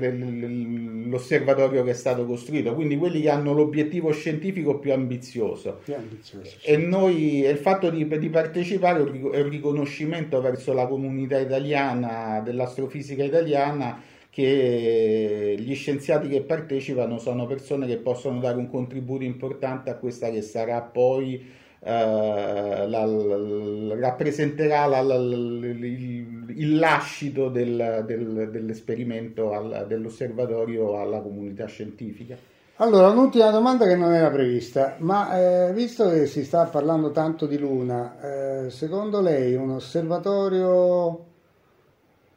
l'osservatorio 1.12 1.84
che 1.84 1.90
è 1.90 1.94
stato 1.94 2.24
costruito, 2.24 2.74
quindi 2.74 2.96
quelli 2.96 3.20
che 3.20 3.28
hanno 3.28 3.52
l'obiettivo 3.52 4.10
scientifico 4.10 4.78
più 4.78 4.92
ambizioso. 4.94 5.80
Più 5.84 5.94
ambizioso 5.94 6.48
sì. 6.58 6.66
E 6.66 6.76
noi, 6.78 7.40
il 7.40 7.58
fatto 7.58 7.90
di, 7.90 8.08
di, 8.18 8.28
partecipare 8.30 8.98
è 9.00 9.02
un 9.40 9.48
riconoscimento 9.50 10.40
verso 10.40 10.72
la 10.72 10.86
comunità 10.86 11.38
italiana, 11.38 12.40
dell'astrofisica 12.40 13.22
italiana, 13.22 14.00
che 14.30 15.56
gli 15.58 15.74
scienziati 15.74 16.26
che 16.26 16.40
partecipano 16.40 17.18
sono 17.18 17.46
persone 17.46 17.86
che 17.86 17.98
possono 17.98 18.40
dare 18.40 18.56
un 18.56 18.70
contributo 18.70 19.24
importante 19.24 19.90
a 19.90 19.96
questa 19.96 20.30
che 20.30 20.40
sarà 20.40 20.80
poi 20.80 21.60
Uh, 21.84 22.86
la, 22.86 23.04
la, 23.04 23.98
rappresenterà 23.98 24.86
la, 24.86 25.00
il, 25.00 26.54
il, 26.56 26.78
lascito 26.78 27.48
del, 27.48 28.04
del, 28.06 28.50
dell'esperimento 28.52 29.52
al, 29.52 29.86
dell'osservatorio 29.88 31.00
alla 31.00 31.18
comunità 31.18 31.66
scientifica. 31.66 32.36
Allora, 32.76 33.08
un'ultima 33.08 33.50
domanda 33.50 33.84
che 33.86 33.96
non 33.96 34.14
era 34.14 34.30
prevista, 34.30 34.94
ma 35.00 35.36
eh, 35.68 35.72
visto 35.72 36.08
che 36.08 36.26
si 36.26 36.44
sta 36.44 36.66
parlando 36.66 37.10
tanto 37.10 37.46
di 37.46 37.58
Luna, 37.58 38.64
eh, 38.66 38.70
secondo 38.70 39.20
lei 39.20 39.54
un 39.54 39.70
osservatorio 39.70 41.24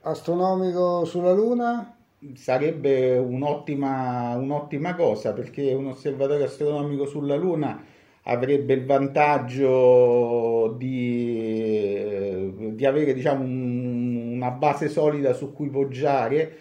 astronomico 0.02 1.06
sulla 1.06 1.34
Luna? 1.34 1.96
Sarebbe 2.34 3.16
un'ottima, 3.20 4.36
un'ottima 4.38 4.96
cosa 4.96 5.34
perché 5.34 5.72
un 5.74 5.86
osservatorio 5.86 6.46
astronomico 6.46 7.06
sulla 7.06 7.36
Luna 7.36 7.94
avrebbe 8.28 8.74
il 8.74 8.86
vantaggio 8.86 10.74
di, 10.78 12.74
di 12.74 12.86
avere 12.86 13.14
diciamo, 13.14 13.44
un, 13.44 14.34
una 14.34 14.52
base 14.52 14.90
solida 14.90 15.34
su 15.34 15.54
cui 15.54 15.70
poggiare 15.70 16.58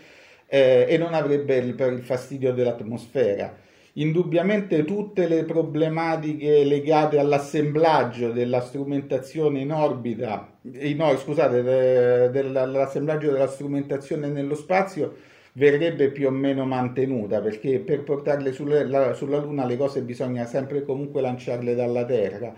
eh, 0.47 0.87
e 0.89 0.99
non 0.99 1.15
avrebbe 1.15 1.57
il, 1.57 1.75
il 1.79 2.03
fastidio 2.03 2.53
dell'atmosfera. 2.53 3.63
Indubbiamente 3.97 4.85
tutte 4.85 5.29
le 5.29 5.45
problematiche 5.45 6.65
legate 6.65 7.19
all'assemblaggio 7.19 8.33
della 8.33 8.61
strumentazione 8.61 9.61
in 9.61 9.73
orbita, 9.73 10.53
no, 10.63 11.17
scusate, 11.17 11.63
de, 11.63 12.31
dell'assemblaggio 12.31 13.31
della 13.31 13.47
strumentazione 13.47 14.27
nello 14.29 14.57
spazio 14.57 15.15
verrebbe 15.57 16.11
più 16.11 16.27
o 16.29 16.31
meno 16.31 16.65
mantenuta 16.65 17.41
perché 17.41 17.79
per 17.81 18.03
portarle 18.03 18.53
sulle, 18.53 19.13
sulla 19.15 19.39
Luna 19.39 19.65
le 19.67 19.77
cose 19.77 20.03
bisogna 20.03 20.45
sempre 20.47 20.85
comunque 20.85 21.21
lanciarle 21.21 21.75
dalla 21.75 22.05
Terra. 22.05 22.55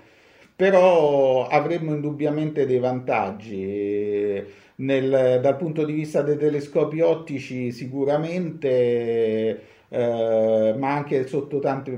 Però 0.56 1.46
avremmo 1.46 1.94
indubbiamente 1.94 2.66
dei 2.66 2.78
vantaggi. 2.78 4.42
Nel, 4.78 5.40
dal 5.42 5.56
punto 5.56 5.84
di 5.84 5.92
vista 5.92 6.22
dei 6.22 6.36
telescopi 6.36 7.00
ottici 7.00 7.72
sicuramente 7.72 9.60
eh, 9.88 10.74
ma 10.76 10.94
anche 10.94 11.26
sotto 11.26 11.58
tanti, 11.60 11.92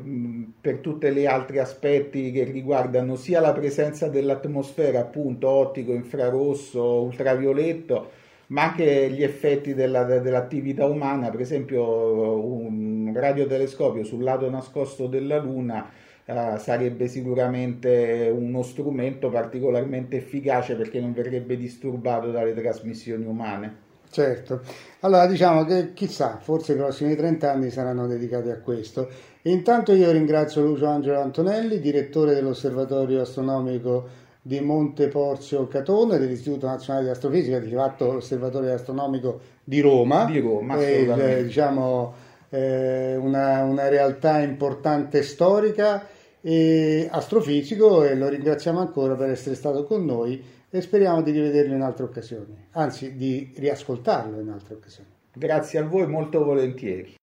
per 0.61 0.79
tutti 0.79 1.11
gli 1.11 1.25
altri 1.27 1.59
aspetti 1.59 2.31
che 2.31 2.45
riguardano 2.45 3.17
sia 3.17 3.41
la 3.41 3.53
presenza 3.53 4.09
dell'atmosfera 4.09 5.01
appunto 5.01 5.49
ottico, 5.49 5.93
infrarosso, 5.93 7.03
ultravioletto 7.03 8.11
ma 8.49 8.65
anche 8.65 9.11
gli 9.11 9.23
effetti 9.23 9.75
della, 9.75 10.05
dell'attività 10.05 10.87
umana, 10.87 11.31
per 11.31 11.41
esempio 11.41 12.45
un 12.45 13.13
radiotelescopio 13.15 14.05
sul 14.05 14.23
lato 14.23 14.49
nascosto 14.49 15.07
della 15.07 15.39
Luna 15.39 15.91
eh, 16.25 16.59
sarebbe 16.59 17.09
sicuramente 17.09 18.33
uno 18.35 18.63
strumento 18.63 19.31
particolarmente 19.31 20.19
efficace 20.19 20.77
perché 20.77 21.01
non 21.01 21.13
verrebbe 21.13 21.57
disturbato 21.57 22.31
dalle 22.31 22.55
trasmissioni 22.55 23.25
umane. 23.25 23.87
Certo, 24.11 24.63
allora 25.01 25.27
diciamo 25.27 25.65
che 25.65 25.93
chissà, 25.93 26.39
forse 26.41 26.73
i 26.73 26.77
prossimi 26.77 27.15
30 27.15 27.53
anni 27.53 27.71
saranno 27.71 28.07
dedicati 28.07 28.49
a 28.49 28.59
questo. 28.59 29.09
Intanto 29.43 29.93
io 29.93 30.11
ringrazio 30.11 30.63
Lucio 30.63 30.87
Angelo 30.87 31.21
Antonelli, 31.21 31.79
direttore 31.79 32.35
dell'Osservatorio 32.35 33.21
Astronomico 33.21 34.27
di 34.49 34.61
Monte 34.61 35.09
Porzio 35.09 35.69
Catone 35.69 36.17
dell'Istituto 36.17 36.67
Nazionale 36.67 37.05
di 37.05 37.11
Astrofisica, 37.11 37.59
di 37.59 37.71
fatto 37.71 38.13
l'Osservatorio 38.13 38.73
Astronomico 38.73 39.41
di 39.63 39.81
Roma. 39.81 40.25
Di 40.25 40.41
Roma, 40.41 40.81
eh, 40.81 41.45
diciamo 41.45 42.15
eh, 42.49 43.15
una, 43.17 43.63
una, 43.65 43.89
realtà 43.89 44.39
importante 44.41 45.23
storica 45.23 46.09
e 46.41 47.07
astrofisico 47.11 48.05
e 48.05 48.15
lo 48.15 48.29
ringraziamo 48.29 48.81
ancora 48.81 49.17
per 49.17 49.29
essere 49.29 49.55
stato 49.55 49.85
con 49.85 50.07
noi 50.07 50.43
e 50.71 50.81
speriamo 50.81 51.21
di 51.21 51.31
rivederlo 51.31 51.75
in 51.75 51.83
altre 51.83 52.05
occasioni, 52.05 52.69
anzi 52.71 53.17
di 53.17 53.53
riascoltarlo 53.55 54.41
in 54.41 54.49
altre 54.49 54.77
occasioni. 54.77 55.11
Grazie 55.31 55.81
a 55.81 55.85
voi, 55.85 56.07
molto 56.07 56.43
volentieri. 56.43 57.17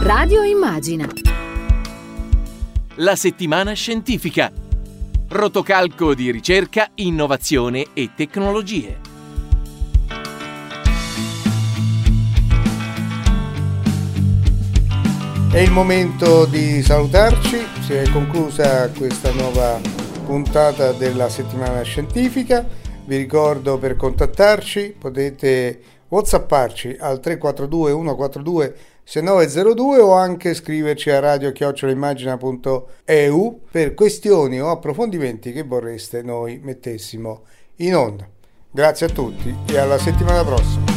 Radio 0.00 0.42
Immagina 0.44 1.06
la 2.96 3.14
settimana 3.14 3.74
scientifica. 3.74 4.50
Rotocalco 5.28 6.14
di 6.14 6.30
ricerca, 6.30 6.90
innovazione 6.94 7.88
e 7.92 8.12
tecnologie. 8.16 8.98
È 15.50 15.58
il 15.58 15.70
momento 15.70 16.46
di 16.46 16.82
salutarci, 16.82 17.58
si 17.80 17.92
è 17.92 18.08
conclusa 18.10 18.90
questa 18.90 19.30
nuova 19.32 19.78
puntata 20.24 20.92
della 20.92 21.28
settimana 21.28 21.82
scientifica. 21.82 22.66
Vi 23.04 23.16
ricordo 23.16 23.76
per 23.78 23.96
contattarci 23.96 24.96
potete 24.98 25.80
whatsapparci 26.08 26.96
al 26.98 27.20
342 27.20 27.90
142 27.90 28.76
6902 29.08 30.00
o 30.00 30.14
anche 30.14 30.52
scriverci 30.52 31.10
a 31.10 31.20
radio-immagina.eu 31.20 33.60
per 33.70 33.94
questioni 33.94 34.60
o 34.60 34.68
approfondimenti 34.68 35.52
che 35.52 35.62
vorreste 35.62 36.22
noi 36.22 36.58
mettessimo 36.60 37.44
in 37.76 37.94
onda. 37.94 38.28
Grazie 38.68 39.06
a 39.06 39.10
tutti 39.10 39.54
e 39.68 39.78
alla 39.78 39.98
settimana 39.98 40.42
prossima. 40.42 40.95